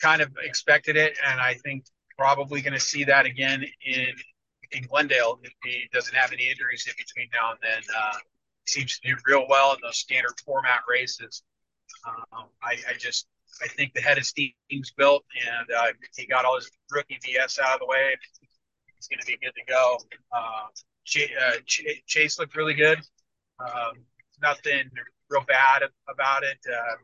[0.00, 1.84] kind of expected it, and I think
[2.18, 4.08] probably going to see that again in
[4.72, 7.82] in Glendale if he doesn't have any injuries in between now and then.
[7.96, 8.18] Uh,
[8.66, 11.42] seems to do real well in those standard format races.
[12.06, 13.28] Um, I, I, just
[13.62, 17.60] I think the head of steam's built, and uh, he got all his rookie BS
[17.60, 18.14] out of the way.
[18.96, 19.98] He's going to be good to go.
[20.32, 20.66] Uh,
[21.04, 22.98] Ch- uh, Ch- Chase looked really good.
[23.60, 24.02] Um,
[24.42, 24.90] nothing
[25.28, 26.58] real bad about it.
[26.68, 26.98] Um,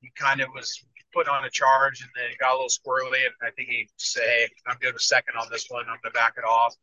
[0.00, 3.24] he kind of was put on a charge and then got a little squirrely.
[3.24, 5.82] And I think he said, I'm doing a second on this one.
[5.82, 6.74] I'm going to back it off.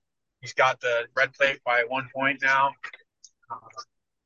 [0.42, 2.72] He's got the red plate by one point now.
[3.52, 3.56] Uh,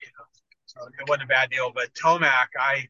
[0.01, 0.25] you know,
[0.65, 1.71] so it wasn't a bad deal.
[1.73, 2.88] But Tomac, I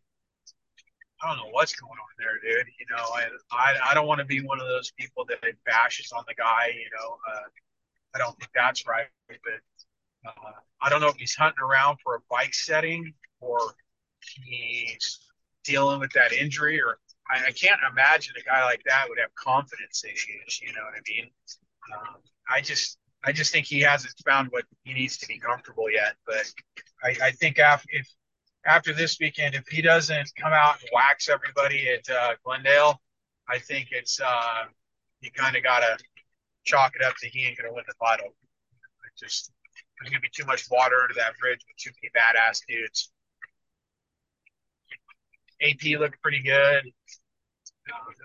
[1.21, 2.67] I don't know what's going on there, dude.
[2.79, 6.11] You know, I I, I don't want to be one of those people that bashes
[6.11, 6.71] on the guy.
[6.73, 7.47] You know, uh,
[8.15, 9.05] I don't think that's right.
[9.27, 9.37] But
[10.25, 13.59] uh, I don't know if he's hunting around for a bike setting or
[14.43, 15.19] he's
[15.63, 16.97] dealing with that injury, or
[17.29, 20.61] I, I can't imagine a guy like that would have confidence issues.
[20.61, 21.29] You know what I mean?
[21.93, 25.89] Um, I just I just think he hasn't found what he needs to be comfortable
[25.91, 26.15] yet.
[26.25, 26.51] But
[27.03, 28.07] I, I think after if
[28.65, 33.01] after this weekend, if he doesn't come out and wax everybody at uh, Glendale,
[33.49, 34.63] I think it's uh,
[35.21, 35.97] you kind of gotta
[36.63, 38.27] chalk it up to he ain't gonna win the title.
[38.27, 39.51] It just
[40.01, 43.11] there's gonna be too much water under that bridge with too many badass dudes.
[45.61, 46.83] AP looked pretty good,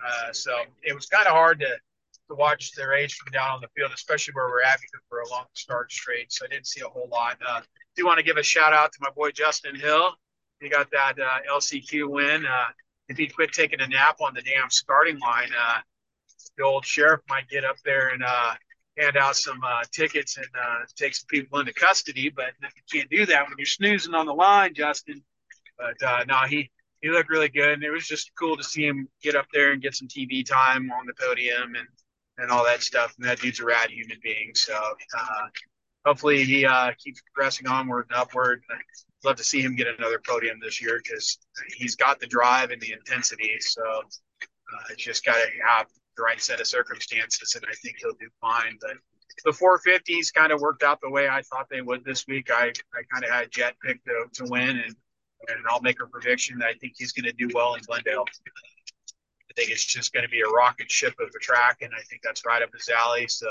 [0.05, 1.77] uh, so it was kind of hard to
[2.29, 5.21] to watch their age from down on the field, especially where we're at because we're
[5.21, 6.31] a long start straight.
[6.31, 7.37] So I didn't see a whole lot.
[7.45, 7.61] Uh,
[7.95, 10.11] do want to give a shout out to my boy Justin Hill.
[10.59, 12.45] He got that uh, LCQ win.
[12.45, 12.65] Uh,
[13.09, 15.79] if he'd quit taking a nap on the damn starting line, uh,
[16.57, 18.55] the old sheriff might get up there and uh,
[18.97, 22.29] hand out some uh, tickets and uh, take some people into custody.
[22.29, 25.23] But you can't do that when you're snoozing on the line, Justin.
[25.77, 26.69] But uh, no, he
[27.01, 29.71] he looked really good, and it was just cool to see him get up there
[29.71, 31.87] and get some TV time on the podium and
[32.39, 33.15] and all that stuff.
[33.17, 34.51] And that dude's a rad human being.
[34.53, 35.47] So uh,
[36.05, 38.61] hopefully he uh, keeps progressing onward and upward.
[38.71, 38.77] I'd
[39.23, 41.39] love to see him get another podium this year because
[41.75, 43.57] he's got the drive and the intensity.
[43.59, 48.13] So uh, just got to have the right set of circumstances, and I think he'll
[48.13, 48.77] do fine.
[48.81, 48.97] But
[49.45, 52.49] the 450s kind of worked out the way I thought they would this week.
[52.51, 54.95] I, I kind of had Jett picked to, to win, and,
[55.47, 58.25] and I'll make a prediction that I think he's going to do well in Glendale
[59.49, 62.01] I think it's just going to be a rocket ship of a track, and I
[62.03, 63.27] think that's right up his alley.
[63.27, 63.47] So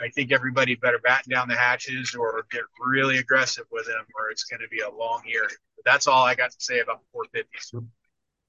[0.00, 4.30] I think everybody better batten down the hatches or get really aggressive with him, or
[4.30, 5.48] it's going to be a long year.
[5.76, 7.84] But that's all I got to say about the 450s.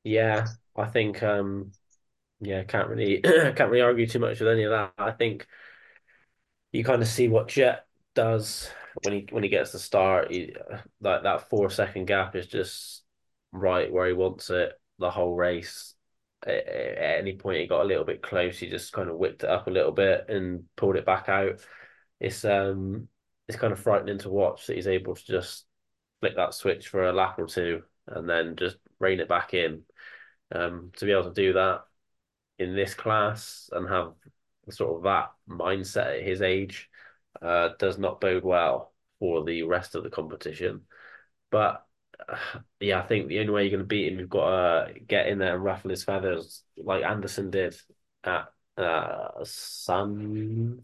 [0.04, 1.72] Yeah, I think um,
[2.46, 4.94] yeah, can't really can't really argue too much with any of that.
[4.98, 5.48] I think
[6.72, 8.70] you kind of see what Jett does
[9.04, 10.32] when he when he gets the start.
[10.32, 10.56] He,
[11.02, 13.04] like that four second gap is just
[13.52, 15.96] right where he wants it the whole race
[16.48, 19.50] at any point he got a little bit close, he just kind of whipped it
[19.50, 21.60] up a little bit and pulled it back out.
[22.20, 23.08] It's um
[23.48, 25.66] it's kind of frightening to watch that he's able to just
[26.20, 29.84] flick that switch for a lap or two and then just rein it back in.
[30.54, 31.82] Um, to be able to do that
[32.60, 34.14] in this class and have
[34.70, 36.90] sort of that mindset at his age
[37.42, 40.82] uh, does not bode well for the rest of the competition.
[41.52, 41.86] But
[42.80, 45.28] yeah, I think the only way you're going to beat him, you've got to get
[45.28, 47.76] in there and ruffle his feathers like Anderson did
[48.24, 50.82] at uh, San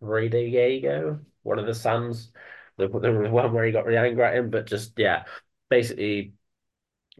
[0.00, 2.32] Diego, one of the Suns,
[2.76, 5.24] the, the one where he got really angry at him, but just, yeah,
[5.68, 6.34] basically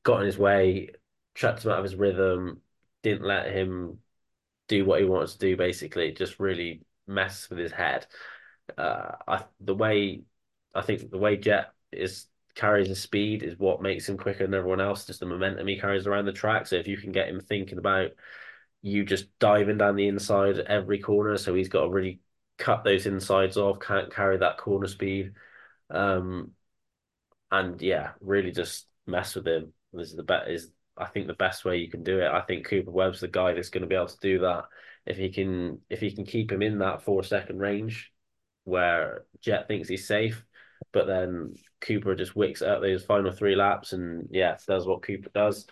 [0.03, 0.91] got in his way,
[1.35, 2.61] chucked him out of his rhythm,
[3.09, 3.99] didn't let him
[4.69, 8.07] do what he wanted to do, basically, it just really mess with his head.
[8.77, 10.23] Uh, I the way
[10.75, 14.55] I think the way Jett is carries his speed is what makes him quicker than
[14.55, 15.07] everyone else.
[15.07, 16.67] Just the momentum he carries around the track.
[16.67, 18.11] So if you can get him thinking about
[18.83, 22.21] you just diving down the inside every corner, so he's got to really
[22.59, 25.33] cut those insides off, can't carry that corner speed.
[25.91, 26.53] Um,
[27.51, 29.73] and yeah, really just mess with him.
[29.93, 32.29] This is the bet is I think the best way you can do it.
[32.29, 34.65] I think Cooper Webb's the guy that's going to be able to do that.
[35.07, 38.13] If he can if he can keep him in that four second range
[38.65, 40.45] where Jett thinks he's safe,
[40.93, 45.31] but then Cooper just wicks out those final three laps and yeah, does what Cooper
[45.35, 45.67] does.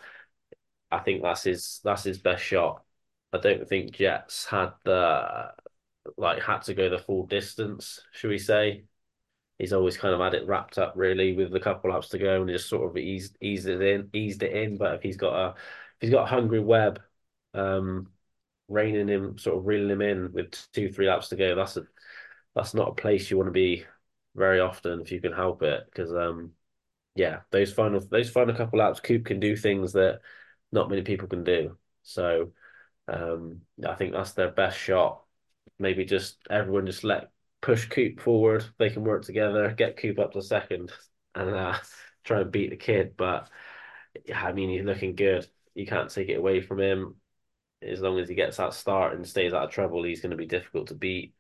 [0.91, 2.85] I think that's his that's his best shot.
[3.33, 5.53] I don't think Jets had the
[6.17, 8.85] like had to go the full distance, should we say?
[9.59, 12.43] He's always kind of had it wrapped up really with a couple laps to go
[12.43, 14.77] and just sort of eased eased it in, eased it in.
[14.77, 15.57] But if he's got a if
[16.01, 17.01] he's got a hungry Webb,
[17.55, 18.09] um,
[18.69, 21.87] reining him, sort of reeling him in with two, three laps to go, that's a
[22.55, 23.85] that's not a place you want to be
[24.35, 25.85] very often if you can help it.
[25.87, 26.53] Because um,
[27.15, 30.21] yeah, those final those final couple laps, Coop can do things that
[30.73, 31.77] not many people can do.
[32.03, 32.53] So
[33.09, 35.23] um, I think that's their best shot.
[35.79, 38.65] Maybe just everyone just let push Coop forward.
[38.79, 40.93] They can work together, get Coop up to second,
[41.35, 41.79] and uh,
[42.25, 43.15] try and beat the kid.
[43.17, 43.49] But
[44.35, 45.47] I mean, he's looking good.
[45.75, 47.17] You can't take it away from him.
[47.83, 50.37] As long as he gets that start and stays out of trouble, he's going to
[50.37, 51.35] be difficult to beat.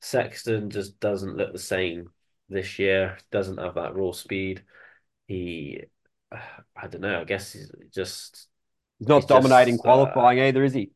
[0.00, 2.10] Sexton just doesn't look the same
[2.48, 3.18] this year.
[3.30, 4.64] Doesn't have that raw speed.
[5.26, 5.82] He,
[6.32, 7.20] I don't know.
[7.20, 8.48] I guess he's just
[8.98, 10.90] he's not he's dominating just, uh, qualifying uh, either, is he?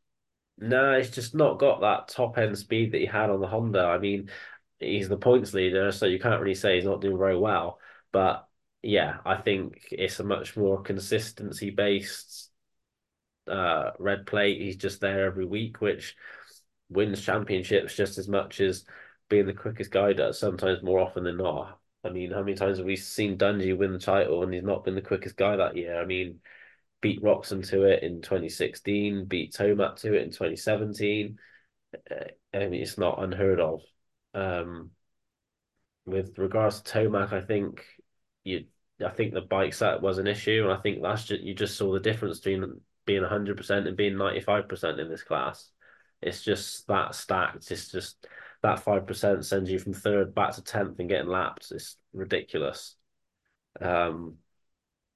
[0.59, 3.85] No, he's just not got that top end speed that he had on the Honda.
[3.85, 4.31] I mean,
[4.81, 7.79] he's the points leader, so you can't really say he's not doing very well.
[8.13, 8.49] But
[8.83, 12.51] yeah, I think it's a much more consistency based
[13.49, 14.61] uh, red plate.
[14.61, 16.17] He's just there every week, which
[16.89, 18.85] wins championships just as much as
[19.29, 21.79] being the quickest guy does sometimes more often than not.
[22.03, 24.85] I mean, how many times have we seen Dungey win the title and he's not
[24.85, 26.01] been the quickest guy that year?
[26.01, 26.41] I mean,
[27.01, 31.39] beat Roczen to it in 2016, beat Tomac to it in 2017.
[31.95, 33.83] Uh, I mean, it's not unheard of.
[34.35, 34.91] Um,
[36.07, 37.85] with regards to Tomac, I think
[38.45, 38.65] you
[39.05, 41.77] I think the bike set was an issue, and I think that's just you just
[41.77, 45.71] saw the difference between being 100% and being 95% in this class.
[46.21, 47.71] It's just that stacked.
[47.71, 48.27] It's just
[48.63, 51.71] that 5% sends you from third back to 10th and getting lapped.
[51.71, 52.97] It's ridiculous.
[53.81, 54.37] Um,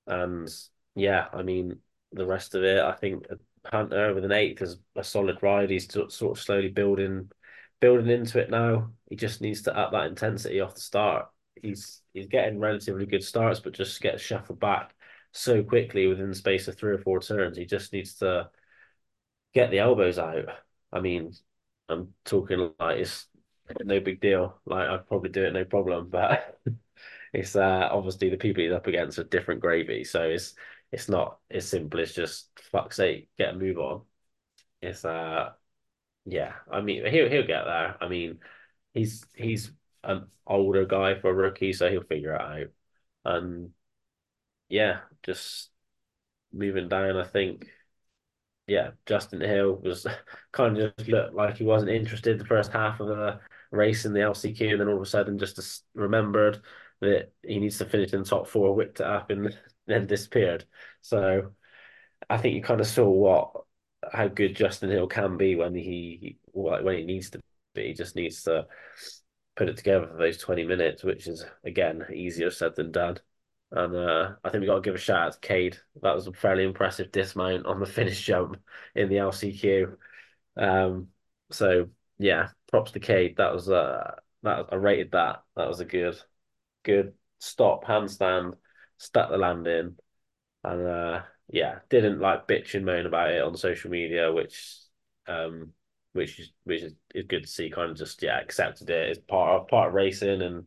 [0.06, 0.48] and
[0.94, 1.78] yeah, I mean,
[2.12, 3.26] the rest of it, I think
[3.66, 5.70] Hunter with an eighth is a solid ride.
[5.70, 7.30] He's sort of slowly building
[7.84, 8.90] building into it now.
[9.10, 11.26] He just needs to up that intensity off the start.
[11.60, 14.94] He's he's getting relatively good starts, but just gets shuffled back
[15.32, 17.58] so quickly within the space of three or four turns.
[17.58, 18.48] He just needs to
[19.52, 20.46] get the elbows out.
[20.92, 21.32] I mean,
[21.88, 23.26] I'm talking like it's
[23.84, 24.58] no big deal.
[24.64, 26.58] Like I'd probably do it no problem, but
[27.32, 30.04] it's uh, obviously the people he's up against are different gravy.
[30.04, 30.54] So it's
[30.92, 34.02] it's not as simple as just fuck's sake, get a move on.
[34.82, 35.52] It's uh
[36.24, 37.96] yeah, I mean he'll he'll get there.
[38.00, 38.40] I mean
[38.94, 39.72] he's he's
[40.04, 42.68] an older guy for a rookie, so he'll figure it out.
[43.24, 43.72] And
[44.68, 45.70] yeah, just
[46.52, 47.68] moving down, I think
[48.66, 50.06] yeah, Justin Hill was
[50.52, 54.12] kind of just looked like he wasn't interested the first half of the race in
[54.12, 56.62] the LCQ, and then all of a sudden just remembered
[57.00, 59.56] that he needs to finish in the top four, whipped it up, and
[59.86, 60.64] then disappeared.
[61.02, 61.52] So
[62.30, 63.63] I think you kind of saw what
[64.12, 67.40] how good Justin Hill can be when he when he needs to
[67.74, 67.88] be.
[67.88, 68.66] He just needs to
[69.56, 73.18] put it together for those 20 minutes, which is again easier said than done.
[73.70, 75.78] And uh, I think we got to give a shout out to Cade.
[76.02, 78.58] That was a fairly impressive dismount on the finish jump
[78.94, 79.96] in the LCQ.
[80.56, 81.08] Um,
[81.50, 81.88] so
[82.18, 83.36] yeah, props to Cade.
[83.36, 85.42] That was uh, that I rated that.
[85.56, 86.20] That was a good,
[86.84, 88.54] good stop handstand,
[88.98, 89.96] stuck the landing,
[90.62, 94.76] and uh, yeah, didn't like bitch and moan about it on social media, which
[95.26, 95.72] um,
[96.12, 97.70] which is which is, is good to see.
[97.70, 100.66] Kind of just yeah, accepted it as part of part of racing, and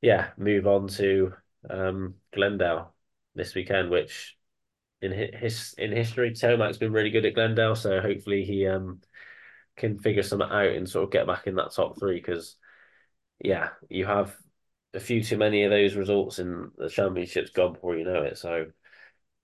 [0.00, 1.32] yeah, move on to
[1.68, 2.94] um, Glendale
[3.34, 4.36] this weekend, which
[5.02, 9.00] in his in history, Tomac's been really good at Glendale, so hopefully he um
[9.76, 12.56] can figure something out and sort of get back in that top three because
[13.42, 14.36] yeah, you have
[14.94, 18.38] a few too many of those results in the championships gone before you know it.
[18.38, 18.66] So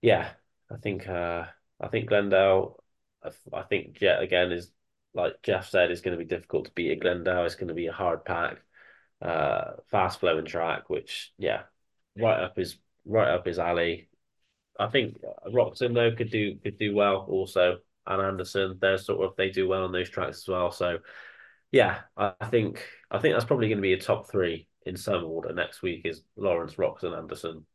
[0.02, 0.30] yeah,
[0.70, 1.44] I think uh
[1.80, 2.82] I think Glendale
[3.22, 4.70] I, I think Jett again is
[5.14, 7.44] like Jeff said is going to be difficult to beat at Glendale.
[7.44, 8.58] It's going to be a hard pack,
[9.22, 11.62] uh fast flowing track, which yeah,
[12.18, 14.08] right up his right up his alley.
[14.78, 18.78] I think Roczen though could do could do well also, and Anderson.
[18.80, 20.70] They're sort of they do well on those tracks as well.
[20.72, 20.98] So
[21.72, 25.24] yeah, I think I think that's probably going to be a top three in some
[25.24, 26.02] order next week.
[26.04, 27.66] Is Lawrence Roczen Anderson.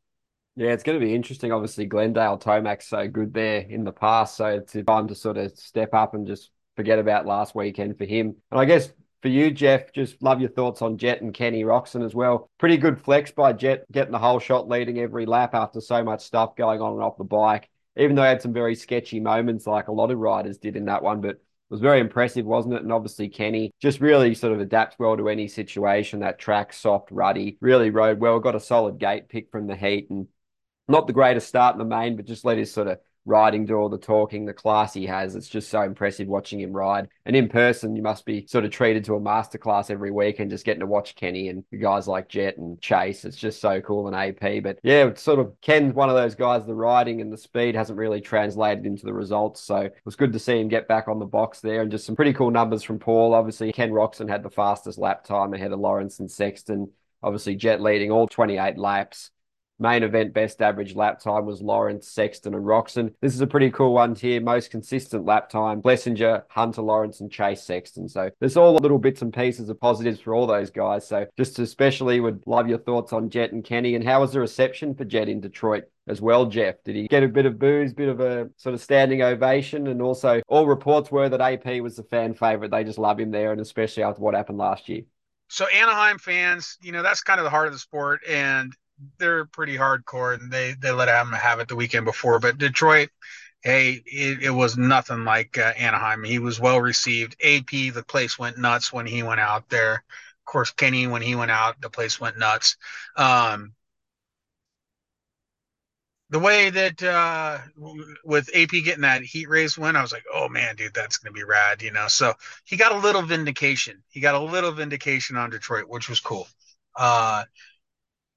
[0.58, 1.52] Yeah, it's going to be interesting.
[1.52, 5.58] Obviously, Glendale Tomac's so good there in the past, so it's time to sort of
[5.58, 8.36] step up and just forget about last weekend for him.
[8.52, 12.04] And I guess for you, Jeff, just love your thoughts on Jett and Kenny Roczen
[12.04, 12.50] as well.
[12.58, 16.22] Pretty good flex by Jett, getting the whole shot leading every lap after so much
[16.22, 17.70] stuff going on and off the bike.
[17.98, 20.86] Even though he had some very sketchy moments, like a lot of riders did in
[20.86, 22.84] that one, but it was very impressive, wasn't it?
[22.84, 26.20] And obviously, Kenny just really sort of adapts well to any situation.
[26.20, 28.40] That track, soft, ruddy, really rode well.
[28.40, 30.28] Got a solid gate pick from the heat and
[30.92, 33.76] not the greatest start in the main, but just let his sort of riding, do
[33.76, 35.36] all the talking, the class he has.
[35.36, 37.08] It's just so impressive watching him ride.
[37.26, 40.50] And in person, you must be sort of treated to a masterclass every week and
[40.50, 43.26] just getting to watch Kenny and guys like Jett and Chase.
[43.26, 44.64] It's just so cool and AP.
[44.64, 48.00] But yeah, sort of Ken's one of those guys, the riding and the speed hasn't
[48.00, 49.62] really translated into the results.
[49.62, 52.06] So it was good to see him get back on the box there and just
[52.06, 53.34] some pretty cool numbers from Paul.
[53.34, 56.92] Obviously, Ken Roczen had the fastest lap time ahead of Lawrence and Sexton.
[57.24, 59.30] Obviously, Jett leading all 28 laps.
[59.82, 63.14] Main event best average lap time was Lawrence, Sexton, and Roczen.
[63.20, 64.40] This is a pretty cool one here.
[64.40, 68.08] Most consistent lap time, Plessinger, Hunter Lawrence, and Chase Sexton.
[68.08, 71.08] So there's all little bits and pieces of positives for all those guys.
[71.08, 73.96] So just especially would love your thoughts on Jett and Kenny.
[73.96, 75.86] And how was the reception for Jett in Detroit?
[76.08, 76.84] as well, Jeff?
[76.84, 79.88] Did he get a bit of booze, bit of a sort of standing ovation?
[79.88, 82.72] And also, all reports were that AP was the fan favorite.
[82.72, 85.04] They just love him there, and especially after what happened last year.
[85.48, 88.22] So, Anaheim fans, you know, that's kind of the heart of the sport.
[88.28, 88.74] And
[89.18, 92.40] they're pretty hardcore and they they let him have it the weekend before.
[92.40, 93.10] But Detroit,
[93.62, 96.24] hey, it, it was nothing like uh, Anaheim.
[96.24, 97.36] He was well received.
[97.42, 99.96] AP, the place went nuts when he went out there.
[99.96, 102.78] Of course, Kenny, when he went out, the place went nuts.
[103.16, 103.74] Um,
[106.30, 107.58] the way that uh,
[108.24, 111.34] with AP getting that heat race win, I was like, oh man, dude, that's gonna
[111.34, 112.08] be rad, you know.
[112.08, 114.02] So he got a little vindication.
[114.10, 116.48] He got a little vindication on Detroit, which was cool.
[116.96, 117.44] Uh,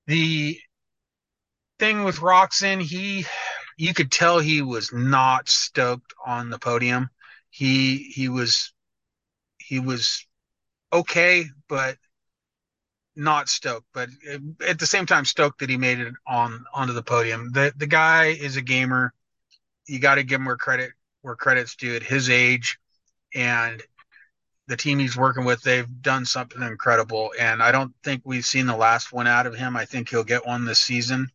[0.06, 0.58] the
[1.78, 3.26] thing with Roczen, he
[3.76, 7.10] you could tell he was not stoked on the podium.
[7.50, 8.72] He he was
[9.58, 10.26] he was
[10.92, 11.96] okay, but
[13.16, 14.08] not stoked, but
[14.66, 17.52] at the same time stoked that he made it on onto the podium.
[17.52, 19.12] The the guy is a gamer.
[19.86, 20.92] You got to give him where credit
[21.22, 22.78] where credit's due at his age,
[23.34, 23.82] and
[24.66, 27.32] the team he's working with, they've done something incredible.
[27.38, 29.76] And I don't think we've seen the last one out of him.
[29.76, 31.28] I think he'll get one this season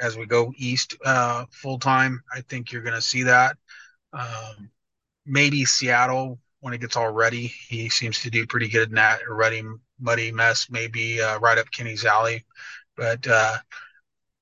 [0.00, 2.22] as we go east uh, full time.
[2.32, 3.56] I think you're going to see that.
[4.12, 4.70] Um,
[5.24, 7.46] maybe Seattle when it gets all ready.
[7.46, 9.20] He seems to do pretty good in that.
[9.28, 9.62] A ruddy,
[10.00, 12.44] muddy mess, maybe uh, right up Kenny's alley.
[12.96, 13.56] But uh,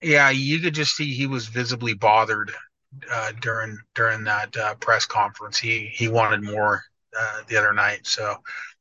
[0.01, 2.53] yeah, you could just see he was visibly bothered
[3.11, 5.59] uh, during during that uh, press conference.
[5.59, 6.83] He he wanted more
[7.19, 8.07] uh, the other night.
[8.07, 8.37] So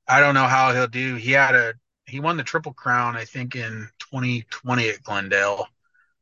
[0.07, 1.15] I don't know how he'll do.
[1.15, 1.73] He had a
[2.05, 5.67] he won the triple crown I think in 2020 at Glendale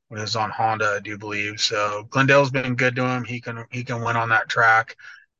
[0.09, 1.59] when it was on Honda, I do believe.
[1.59, 3.23] So Glendale's been good to him.
[3.23, 4.95] He can he can win on that track.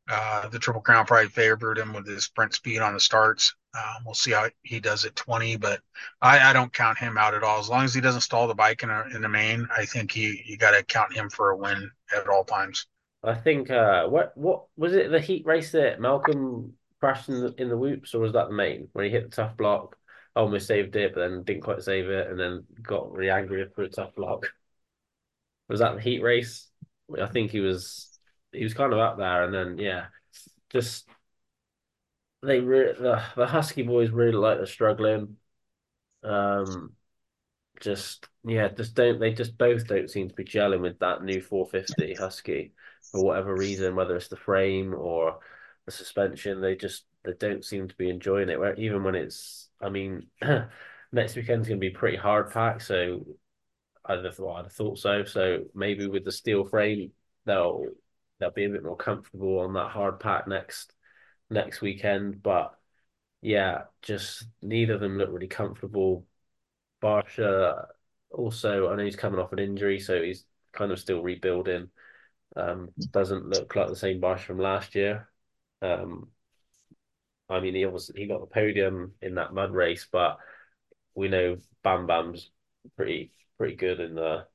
[0.09, 3.53] Uh, the Triple Crown probably favored him with his sprint speed on the starts.
[3.77, 5.81] Uh, we'll see how he does at 20, but
[6.19, 7.59] I, I, don't count him out at all.
[7.59, 10.11] As long as he doesn't stall the bike in, a, in the main, I think
[10.11, 12.87] he you got to count him for a win at all times.
[13.23, 17.53] I think uh, what what was it the heat race that Malcolm crashed in the,
[17.57, 19.97] in the whoops, or was that the main when he hit the tough block?
[20.35, 23.83] Almost saved it, but then didn't quite save it, and then got really angry for
[23.83, 24.47] a tough block.
[25.67, 26.69] Was that the heat race?
[27.21, 28.19] I think he was
[28.51, 30.05] he was kind of up there, and then yeah,
[30.69, 31.07] just
[32.41, 35.37] they re- the the Husky boys really like the struggling.
[36.23, 36.95] Um,
[37.79, 41.41] just yeah, just don't they just both don't seem to be gelling with that new
[41.41, 42.73] 450 Husky
[43.11, 45.39] for whatever reason, whether it's the frame or
[45.85, 46.61] the suspension.
[46.61, 48.59] They just they don't seem to be enjoying it.
[48.59, 50.27] Where even when it's, I mean,
[51.11, 53.25] next weekend's to be pretty hard packed, so
[54.05, 55.23] I'd have, well, I'd have thought so.
[55.25, 57.11] So maybe with the steel frame,
[57.45, 57.85] they'll
[58.39, 60.93] they'll be a bit more comfortable on that hard pack next
[61.49, 62.41] next weekend.
[62.41, 62.73] But
[63.41, 66.25] yeah, just neither of them look really comfortable.
[67.01, 67.87] Barcia
[68.31, 71.89] also, I know he's coming off an injury, so he's kind of still rebuilding.
[72.55, 75.29] Um, doesn't look like the same Barcia from last year.
[75.81, 76.29] Um,
[77.49, 80.37] I mean, he obviously he got the podium in that mud race, but
[81.15, 82.51] we know Bam Bam's
[82.95, 84.45] pretty pretty good in the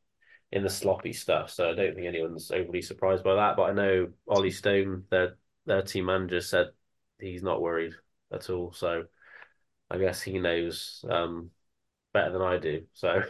[0.52, 1.50] in the sloppy stuff.
[1.50, 3.56] So I don't think anyone's overly surprised by that.
[3.56, 5.36] But I know Ollie Stone, their
[5.66, 6.68] their team manager, said
[7.20, 7.94] he's not worried
[8.32, 8.72] at all.
[8.72, 9.04] So
[9.90, 11.50] I guess he knows um,
[12.14, 12.86] better than I do.
[12.94, 13.22] So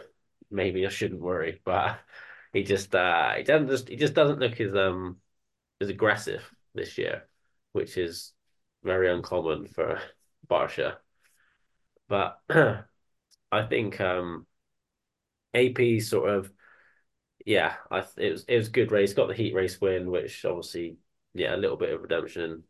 [0.51, 1.61] maybe I shouldn't worry.
[1.65, 1.99] But
[2.53, 5.17] he just uh, he doesn't just he just doesn't look as um
[5.81, 6.43] as aggressive
[6.75, 7.29] this year,
[7.73, 8.33] which is
[8.85, 10.01] very uncommon for
[10.49, 10.99] Barcia.
[12.09, 14.47] But I think um
[15.55, 16.53] AP sort of
[17.47, 19.13] yeah, I it was it was good race.
[19.15, 20.99] Got the heat race win, which obviously
[21.35, 22.65] yeah, a little bit of redemption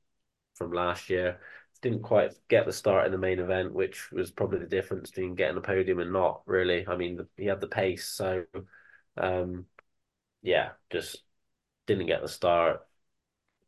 [0.55, 1.41] from last year.
[1.85, 5.35] Didn't quite get the start in the main event, which was probably the difference between
[5.35, 6.89] getting a podium and not really.
[6.89, 8.45] I mean, the, he had the pace, so
[9.19, 9.67] um,
[10.43, 11.23] yeah, just
[11.87, 12.81] didn't get the start.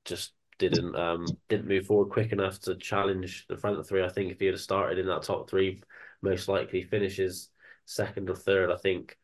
[0.06, 4.02] Just didn't um didn't move forward quick enough to challenge the front three.
[4.02, 5.82] I think if he had started in that top three,
[6.22, 7.50] most likely finishes
[7.84, 8.70] second or third.
[8.70, 9.18] I think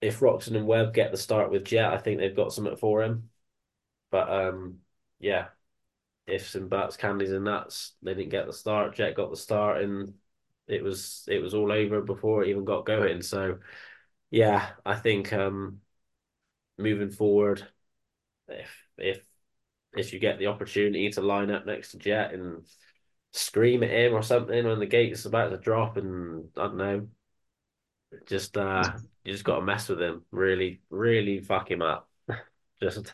[0.00, 3.02] if Roczen and Webb get the start with Jett, I think they've got something for
[3.02, 3.28] him.
[4.10, 4.78] But um,
[5.18, 5.48] yeah,
[6.26, 8.94] ifs and buts, candies and nuts, they didn't get the start.
[8.94, 10.14] Jett got the start, and
[10.66, 13.22] it was it was all over before it even got going.
[13.22, 13.58] So
[14.30, 15.80] yeah, I think um,
[16.78, 17.66] moving forward,
[18.48, 19.20] if if
[19.96, 22.64] if you get the opportunity to line up next to Jett and
[23.32, 27.08] scream at him or something when the gate's about to drop, and I don't know,
[28.26, 28.92] just uh,
[29.24, 30.24] you just got to mess with him.
[30.30, 32.08] Really, really fuck him up.
[32.80, 33.12] just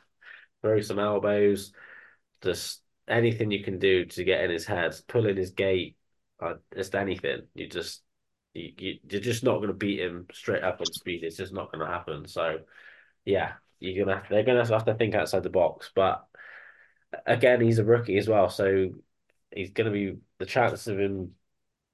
[0.62, 1.72] throw some elbows.
[2.42, 2.80] Just
[3.10, 5.96] anything you can do to get in his head, pull in his gate,
[6.40, 7.42] uh, just anything.
[7.54, 8.02] You just
[8.54, 11.24] you, you you're just not going to beat him straight up on speed.
[11.24, 12.26] It's just not going to happen.
[12.26, 12.60] So
[13.24, 15.90] yeah, you're gonna they're gonna have to think outside the box.
[15.94, 16.24] But
[17.26, 18.90] again, he's a rookie as well, so
[19.54, 21.32] he's to be the chance of him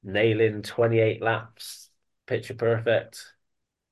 [0.03, 1.91] nailing 28 laps
[2.27, 3.33] picture perfect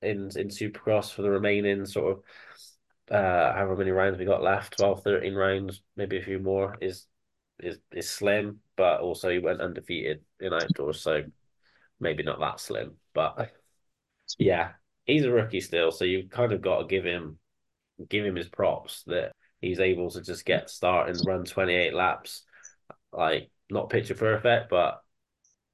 [0.03, 4.79] in in Supercross for the remaining sort of uh however many rounds we got left
[4.79, 7.07] 12 13 rounds maybe a few more is
[7.61, 11.23] is is slim but also he went undefeated in outdoors so
[12.01, 13.53] maybe not that slim but
[14.39, 14.73] yeah
[15.05, 17.39] he's a rookie still so you've kind of got to give him
[18.09, 22.43] give him his props that he's able to just get start and run 28 laps
[23.13, 25.05] like not picture perfect but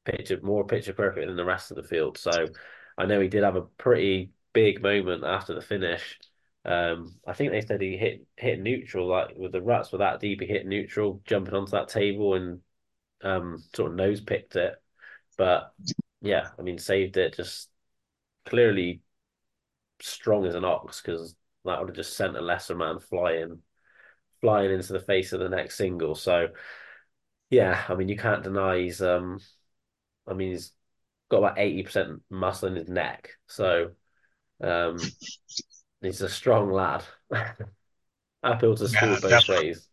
[0.04, 2.18] picture more picture perfect than the rest of the field.
[2.18, 2.46] So
[2.96, 6.18] I know he did have a pretty big moment after the finish.
[6.64, 10.20] Um, I think they said he hit hit neutral, like with the ruts were that
[10.20, 12.60] deep, he hit neutral, jumping onto that table and
[13.22, 14.74] um sort of nose picked it.
[15.38, 15.72] But
[16.20, 17.70] yeah, I mean, saved it just
[18.44, 19.00] clearly
[20.00, 21.34] strong as an ox because
[21.64, 23.60] that would have just sent a lesser man flying,
[24.40, 26.14] flying into the face of the next single.
[26.14, 26.48] So,
[27.50, 29.40] yeah, I mean, you can't deny he's um,
[30.26, 30.72] I mean, he's
[31.30, 33.92] got about eighty percent muscle in his neck, so
[34.62, 34.98] um,
[36.00, 37.04] he's a strong lad.
[38.42, 39.66] Uphill to school yeah, both definitely.
[39.68, 39.88] ways.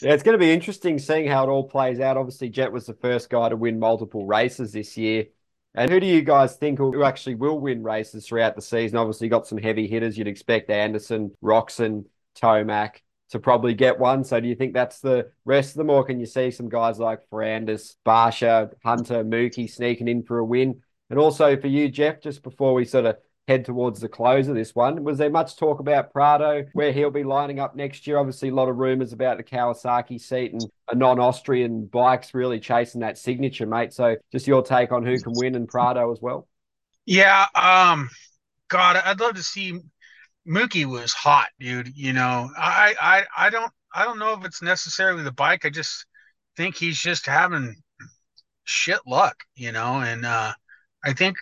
[0.00, 2.16] Yeah, it's going to be interesting seeing how it all plays out.
[2.16, 5.26] Obviously, Jett was the first guy to win multiple races this year.
[5.74, 8.98] And who do you guys think who actually will win races throughout the season?
[8.98, 10.18] Obviously, got some heavy hitters.
[10.18, 12.04] You'd expect Anderson, Roczen,
[12.40, 12.96] Tomac
[13.30, 14.24] to probably get one.
[14.24, 16.98] So do you think that's the rest of them, or can you see some guys
[16.98, 20.82] like Ferrandis, Barcia, Hunter, Mookie sneaking in for a win?
[21.08, 23.16] And also for you, Jeff, just before we sort of
[23.48, 25.02] head towards the close of this one.
[25.02, 28.18] Was there much talk about Prado, where he'll be lining up next year?
[28.18, 33.00] Obviously, a lot of rumours about the Kawasaki seat and a non-Austrian bikes really chasing
[33.00, 33.92] that signature, mate.
[33.92, 36.46] So, just your take on who can win and Prado as well.
[37.04, 38.08] Yeah, um,
[38.68, 39.80] God, I'd love to see.
[40.48, 41.96] Mookie was hot, dude.
[41.96, 45.64] You know, I, I, I don't, I don't know if it's necessarily the bike.
[45.64, 46.04] I just
[46.56, 47.76] think he's just having
[48.64, 50.52] shit luck, you know, and uh,
[51.04, 51.36] I think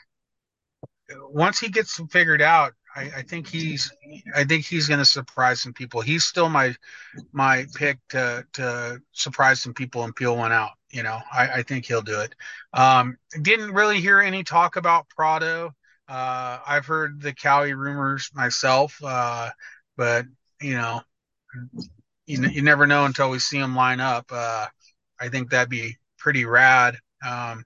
[1.30, 3.90] once he gets them figured out, I, I think he's
[4.34, 6.00] I think he's going to surprise some people.
[6.00, 6.74] He's still my
[7.32, 10.72] my pick to to surprise some people and peel one out.
[10.90, 12.34] You know, I, I think he'll do it.
[12.72, 15.72] Um, didn't really hear any talk about Prado.
[16.08, 19.50] Uh, I've heard the Kawi rumors myself, uh,
[19.96, 20.26] but
[20.60, 21.02] you know,
[22.26, 24.26] you, you never know until we see him line up.
[24.32, 24.66] Uh,
[25.20, 26.96] I think that'd be pretty rad.
[27.26, 27.64] Um,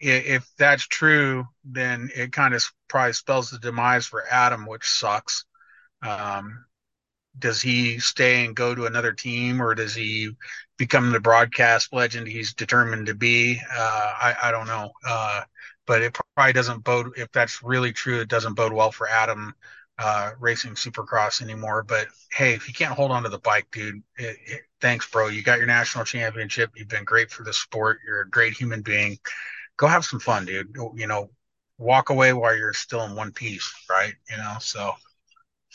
[0.00, 5.44] if that's true, then it kind of probably spells the demise for Adam, which sucks.
[6.02, 6.64] Um,
[7.38, 10.30] does he stay and go to another team, or does he
[10.78, 13.60] become the broadcast legend he's determined to be?
[13.74, 14.90] Uh, I, I, don't know.
[15.06, 15.42] Uh,
[15.86, 19.54] but it probably doesn't bode, if that's really true, it doesn't bode well for Adam
[19.98, 21.82] uh, racing supercross anymore.
[21.82, 25.28] But hey, if you can't hold on to the bike, dude, it, it, thanks, bro.
[25.28, 26.70] You got your national championship.
[26.76, 28.00] You've been great for the sport.
[28.06, 29.18] You're a great human being
[29.76, 30.76] go have some fun, dude.
[30.94, 31.30] You know,
[31.78, 34.14] walk away while you're still in one piece, right?
[34.30, 34.92] You know, so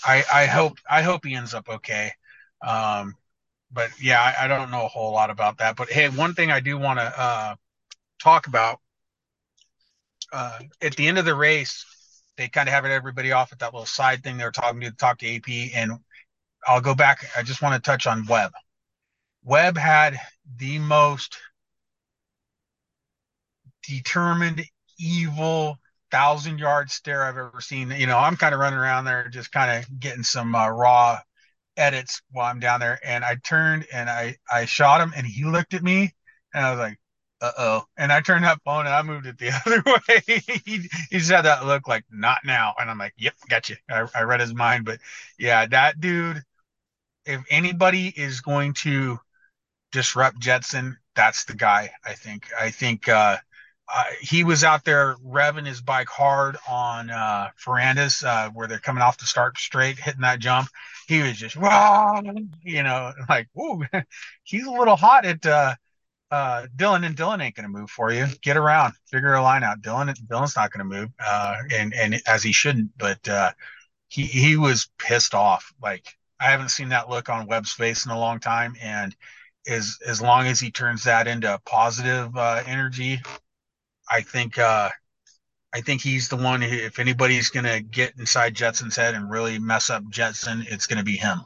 [0.03, 2.11] I I hope I hope he ends up okay.
[2.65, 3.15] Um,
[3.71, 5.75] but yeah, I, I don't know a whole lot about that.
[5.75, 7.55] But hey, one thing I do want to uh,
[8.19, 8.79] talk about
[10.33, 11.85] uh, at the end of the race,
[12.37, 14.91] they kind of have everybody off at that little side thing they were talking to
[14.91, 15.93] talk to AP, and
[16.67, 17.25] I'll go back.
[17.37, 18.51] I just want to touch on Webb.
[19.43, 20.19] Webb had
[20.57, 21.37] the most
[23.87, 24.63] determined,
[24.99, 25.77] evil,
[26.11, 27.91] thousand yard stare I've ever seen.
[27.91, 31.19] You know, I'm kind of running around there just kind of getting some uh, raw
[31.77, 32.99] edits while I'm down there.
[33.03, 36.13] And I turned and I, I shot him and he looked at me
[36.53, 36.99] and I was like,
[37.41, 37.83] uh oh.
[37.97, 40.21] And I turned that phone and I moved it the other way.
[40.65, 42.73] he, he just had that look like, not now.
[42.79, 43.77] And I'm like, yep, got you.
[43.89, 44.85] I, I read his mind.
[44.85, 44.99] But
[45.39, 46.43] yeah, that dude,
[47.25, 49.19] if anybody is going to
[49.91, 52.47] disrupt Jetson, that's the guy, I think.
[52.59, 53.37] I think, uh,
[53.93, 58.79] uh, he was out there revving his bike hard on uh, Ferrandis, uh, where they're
[58.79, 60.69] coming off the start straight, hitting that jump.
[61.07, 63.83] He was just, you know, like, ooh,
[64.43, 65.75] he's a little hot at uh,
[66.31, 68.27] uh, Dylan, and Dylan ain't going to move for you.
[68.41, 69.81] Get around, figure a line out.
[69.81, 72.97] Dylan, Dylan's not going to move, uh, and and as he shouldn't.
[72.97, 73.51] But uh,
[74.07, 75.73] he he was pissed off.
[75.81, 79.13] Like I haven't seen that look on Webb's face in a long time, and
[79.67, 83.19] as as long as he turns that into positive uh, energy,
[84.11, 84.89] I think uh,
[85.73, 86.61] I think he's the one.
[86.61, 90.85] Who, if anybody's going to get inside Jetson's head and really mess up Jetson, it's
[90.85, 91.41] going to be him.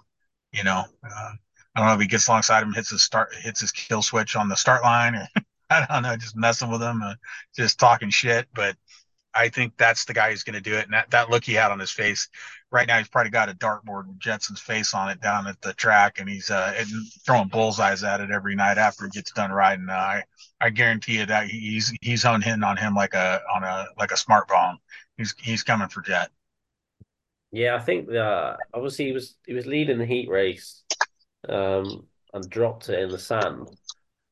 [0.51, 1.31] You know, uh,
[1.75, 4.35] I don't know if he gets alongside him, hits his start, hits his kill switch
[4.35, 5.27] on the start line, or
[5.69, 7.15] I don't know, just messing with him, uh,
[7.55, 8.47] just talking shit.
[8.53, 8.75] But
[9.35, 10.85] I think that's the guy who's going to do it.
[10.85, 12.29] And that, that look he had on his face
[12.71, 15.73] right now, he's probably got a dartboard with Jetson's face on it down at the
[15.73, 16.83] track, and he's uh,
[17.25, 19.87] throwing bullseyes at it every night after he gets done riding.
[19.89, 20.23] Uh, I
[20.59, 24.11] I guarantee you that he's he's on hitting on him like a on a like
[24.11, 24.77] a smartphone.
[25.17, 26.29] He's he's coming for Jett.
[27.51, 30.83] Yeah, I think that obviously he was he was leading the heat race,
[31.47, 33.69] um, and dropped it in the sand,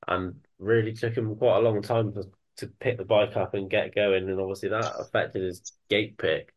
[0.07, 2.23] and really took him quite a long time to
[2.57, 6.53] to pick the bike up and get going, and obviously that affected his gate pick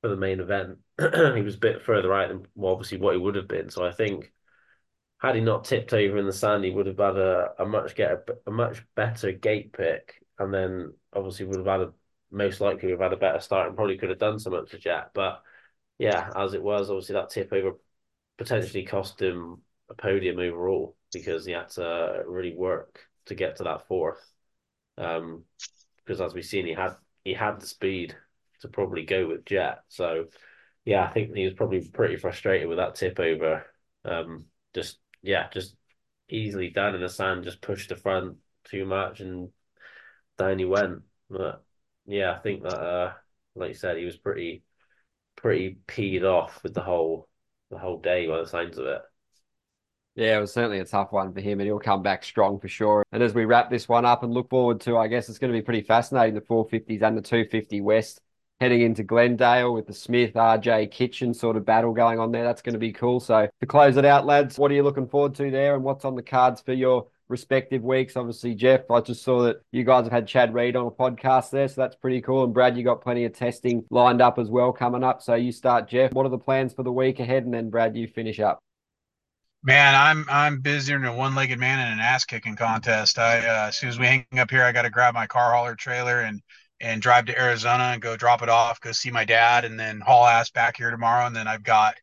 [0.00, 0.78] for the main event.
[0.98, 3.70] he was a bit further out than well, obviously what he would have been.
[3.70, 4.32] So I think
[5.18, 7.94] had he not tipped over in the sand, he would have had a, a much
[7.94, 11.92] get a, a much better gate pick, and then obviously would have had a
[12.30, 14.78] most likely would have had a better start and probably could have done something to
[14.78, 15.10] Jett.
[15.14, 15.42] But
[15.98, 17.78] yeah, as it was, obviously that tip over
[18.36, 23.64] potentially cost him a podium overall because he had to really work to get to
[23.64, 24.33] that fourth.
[24.98, 25.44] Um,
[25.96, 28.16] because as we've seen, he had he had the speed
[28.60, 29.80] to probably go with Jett.
[29.88, 30.26] So
[30.84, 33.64] yeah, I think he was probably pretty frustrated with that tip over.
[34.04, 35.76] Um, just yeah, just
[36.28, 39.50] easily down in the sand, just pushed the front too much, and
[40.38, 41.02] down he went.
[41.30, 41.64] But
[42.06, 43.12] yeah, I think that uh,
[43.54, 44.62] like you said, he was pretty
[45.36, 47.28] pretty peed off with the whole
[47.70, 49.02] the whole day by the signs of it.
[50.16, 52.68] Yeah, it was certainly a tough one for him, and he'll come back strong for
[52.68, 53.04] sure.
[53.10, 55.52] And as we wrap this one up and look forward to, I guess it's going
[55.52, 58.20] to be pretty fascinating the 450s and the 250 West
[58.60, 62.44] heading into Glendale with the Smith RJ Kitchen sort of battle going on there.
[62.44, 63.18] That's going to be cool.
[63.18, 66.04] So to close it out, lads, what are you looking forward to there, and what's
[66.04, 68.16] on the cards for your respective weeks?
[68.16, 71.50] Obviously, Jeff, I just saw that you guys have had Chad Reed on a podcast
[71.50, 72.44] there, so that's pretty cool.
[72.44, 75.22] And Brad, you got plenty of testing lined up as well coming up.
[75.22, 76.12] So you start, Jeff.
[76.12, 78.60] What are the plans for the week ahead, and then Brad, you finish up.
[79.66, 83.18] Man, I'm I'm busier than a one-legged man in an ass-kicking contest.
[83.18, 85.54] I uh, as soon as we hang up here, I got to grab my car
[85.54, 86.42] hauler trailer and
[86.80, 90.00] and drive to Arizona and go drop it off, go see my dad, and then
[90.00, 91.24] haul ass back here tomorrow.
[91.26, 91.94] And then I've got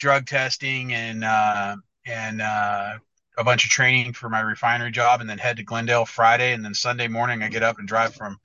[0.00, 1.76] drug testing and uh,
[2.06, 2.98] and uh,
[3.38, 6.64] a bunch of training for my refinery job, and then head to Glendale Friday, and
[6.64, 8.40] then Sunday morning I get up and drive from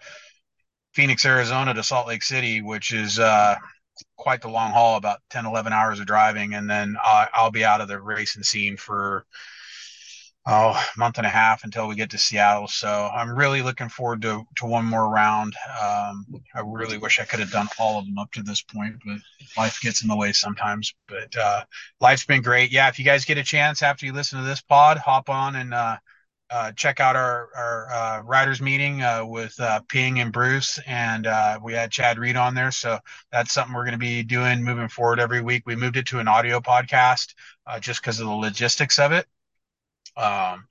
[0.93, 3.55] Phoenix, Arizona to Salt Lake City, which is uh,
[4.15, 6.53] quite the long haul, about 10, 11 hours of driving.
[6.53, 9.25] And then uh, I'll be out of the racing scene for
[10.47, 12.67] oh, a month and a half until we get to Seattle.
[12.67, 15.53] So I'm really looking forward to, to one more round.
[15.81, 16.25] Um,
[16.55, 19.17] I really wish I could have done all of them up to this point, but
[19.57, 20.93] life gets in the way sometimes.
[21.07, 21.63] But uh,
[21.99, 22.71] life's been great.
[22.71, 25.55] Yeah, if you guys get a chance after you listen to this pod, hop on
[25.55, 25.97] and uh,
[26.51, 31.25] uh, check out our our uh, riders meeting uh, with uh, Ping and Bruce, and
[31.25, 32.71] uh, we had Chad Reed on there.
[32.71, 32.99] So
[33.31, 35.63] that's something we're going to be doing moving forward every week.
[35.65, 37.33] We moved it to an audio podcast
[37.65, 39.25] uh, just because of the logistics of it.
[40.17, 40.67] Um,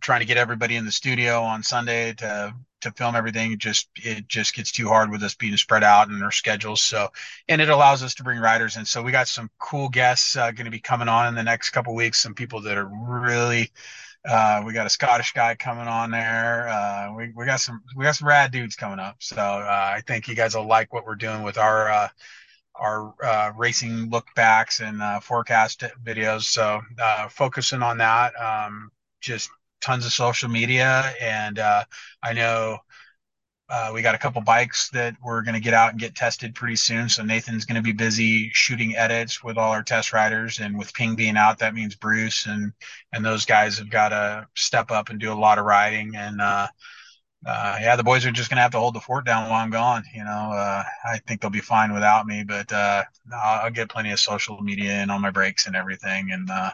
[0.00, 3.88] trying to get everybody in the studio on Sunday to to film everything it just
[3.96, 7.08] it just gets too hard with us being spread out in our schedules so
[7.48, 10.50] and it allows us to bring riders in so we got some cool guests uh,
[10.50, 13.70] going to be coming on in the next couple weeks some people that are really
[14.26, 16.68] uh, we got a Scottish guy coming on there.
[16.68, 19.16] Uh, we, we got some we got some rad dudes coming up.
[19.20, 22.08] So uh, I think you guys will like what we're doing with our uh,
[22.74, 26.44] our uh, racing look backs and forecast videos.
[26.44, 26.80] So
[27.30, 28.32] focusing on that.
[28.40, 29.50] Um, just
[29.80, 32.78] tons of social media, and I know
[33.68, 36.54] uh, we got a couple bikes that we're going to get out and get tested
[36.54, 37.08] pretty soon.
[37.08, 40.92] So Nathan's going to be busy shooting edits with all our test riders, and with
[40.92, 42.72] Ping being out, that means Bruce and
[43.12, 46.14] and those guys have got to step up and do a lot of riding.
[46.14, 46.68] And uh,
[47.46, 49.62] uh, yeah, the boys are just going to have to hold the fort down while
[49.62, 50.02] I'm gone.
[50.14, 53.02] You know, uh, I think they'll be fine without me, but uh,
[53.32, 56.70] I'll, I'll, get plenty of social media and on my breaks and everything, and uh,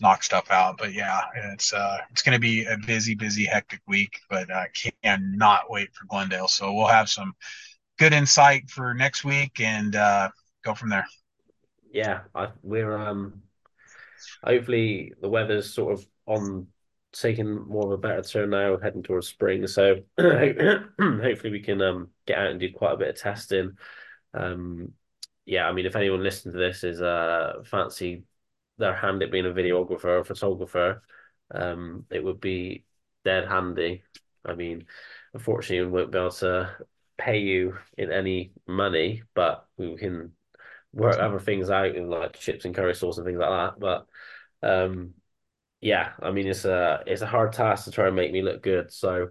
[0.00, 0.76] knock stuff out.
[0.78, 1.20] But yeah,
[1.52, 4.20] it's uh, it's going to be a busy, busy, hectic week.
[4.28, 4.68] But I
[5.02, 6.48] cannot wait for Glendale.
[6.48, 7.32] So we'll have some
[7.98, 10.30] good insight for next week and uh,
[10.64, 11.06] go from there.
[11.92, 13.42] Yeah, I, we're um,
[14.42, 16.66] hopefully the weather's sort of on
[17.12, 19.66] taking more of a better turn now, heading towards spring.
[19.66, 23.72] So hopefully we can um get out and do quite a bit of testing.
[24.32, 24.92] Um,
[25.46, 28.24] yeah, I mean, if anyone listening to this is uh fancy
[28.78, 31.02] their hand at being a videographer or photographer,
[31.52, 32.84] um, it would be
[33.24, 34.02] dead handy.
[34.44, 34.86] I mean,
[35.32, 36.76] unfortunately, we won't be able to
[37.16, 40.32] pay you in any money, but we can
[40.92, 43.80] work other things out in like chips and curry sauce and things like that.
[43.80, 44.06] But
[44.62, 45.14] um,
[45.80, 48.62] yeah, I mean, it's a it's a hard task to try and make me look
[48.62, 48.92] good.
[48.92, 49.30] So,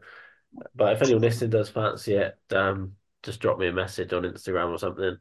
[0.75, 4.69] but if anyone listening does fancy it, um, just drop me a message on Instagram
[4.71, 5.17] or something.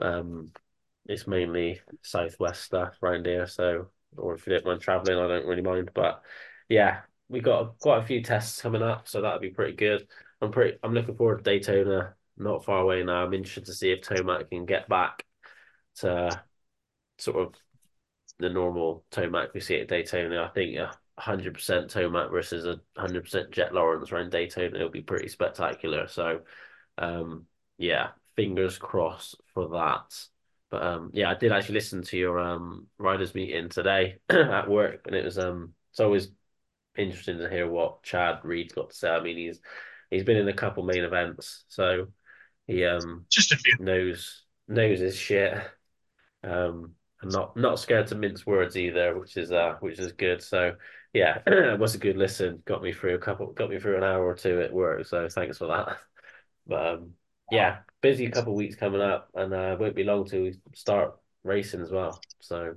[0.00, 0.52] Um,
[1.06, 3.46] it's mainly southwest stuff around here.
[3.46, 5.90] So, or if you don't mind traveling, I don't really mind.
[5.94, 6.22] But
[6.68, 10.06] yeah, we got quite a few tests coming up, so that'll be pretty good.
[10.40, 10.78] I'm pretty.
[10.82, 12.14] I'm looking forward to Daytona.
[12.36, 13.24] Not far away now.
[13.24, 15.24] I'm interested to see if Tomac can get back
[15.96, 16.42] to
[17.18, 17.54] sort of
[18.38, 20.42] the normal Tomac we see at Daytona.
[20.42, 24.74] I think a hundred percent Tomac versus a hundred percent Jett Lawrence around Daytona.
[24.74, 26.08] It'll be pretty spectacular.
[26.08, 26.40] So,
[26.98, 27.46] um,
[27.78, 30.26] yeah, fingers crossed for that.
[30.72, 35.02] But um, yeah, I did actually listen to your um riders meeting today at work,
[35.06, 36.30] and it was um it's always
[36.96, 39.10] interesting to hear what Chad Reed's got to say.
[39.10, 39.60] I mean, he's
[40.10, 42.08] he's been in a couple main events, so
[42.66, 45.62] he um just a few knows knows his shit.
[46.42, 50.42] Um, and not not scared to mince words either, which is uh which is good.
[50.42, 50.76] So
[51.12, 52.62] yeah, it was a good listen.
[52.64, 55.04] Got me through a couple, got me through an hour or two at work.
[55.06, 55.98] So thanks for that.
[56.64, 57.14] But um,
[57.52, 61.82] yeah, busy couple weeks coming up, and uh, won't be long till we start racing
[61.82, 62.18] as well.
[62.40, 62.76] So,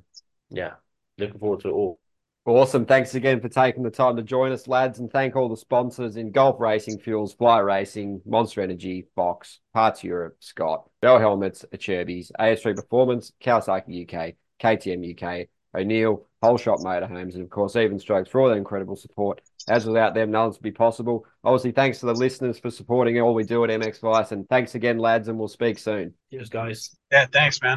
[0.49, 0.73] yeah,
[1.17, 1.99] looking forward to it all.
[2.45, 2.85] Awesome.
[2.85, 6.17] Thanks again for taking the time to join us, lads, and thank all the sponsors
[6.17, 12.31] in Golf Racing Fuels, Fly Racing, Monster Energy, Fox, Parts Europe, Scott, Bell Helmets, Acerbis,
[12.37, 15.47] AS3 Performance, Kawasaki UK, KTM UK,
[15.77, 19.41] O'Neal, Whole Shot Motorhomes, and of course, Even Strokes for all their incredible support.
[19.67, 21.25] As without them, none would be possible.
[21.43, 24.75] Obviously, thanks to the listeners for supporting all we do at MX Vice, and thanks
[24.75, 26.13] again, lads, and we'll speak soon.
[26.31, 26.95] Cheers, guys.
[27.11, 27.73] Yeah, thanks, man.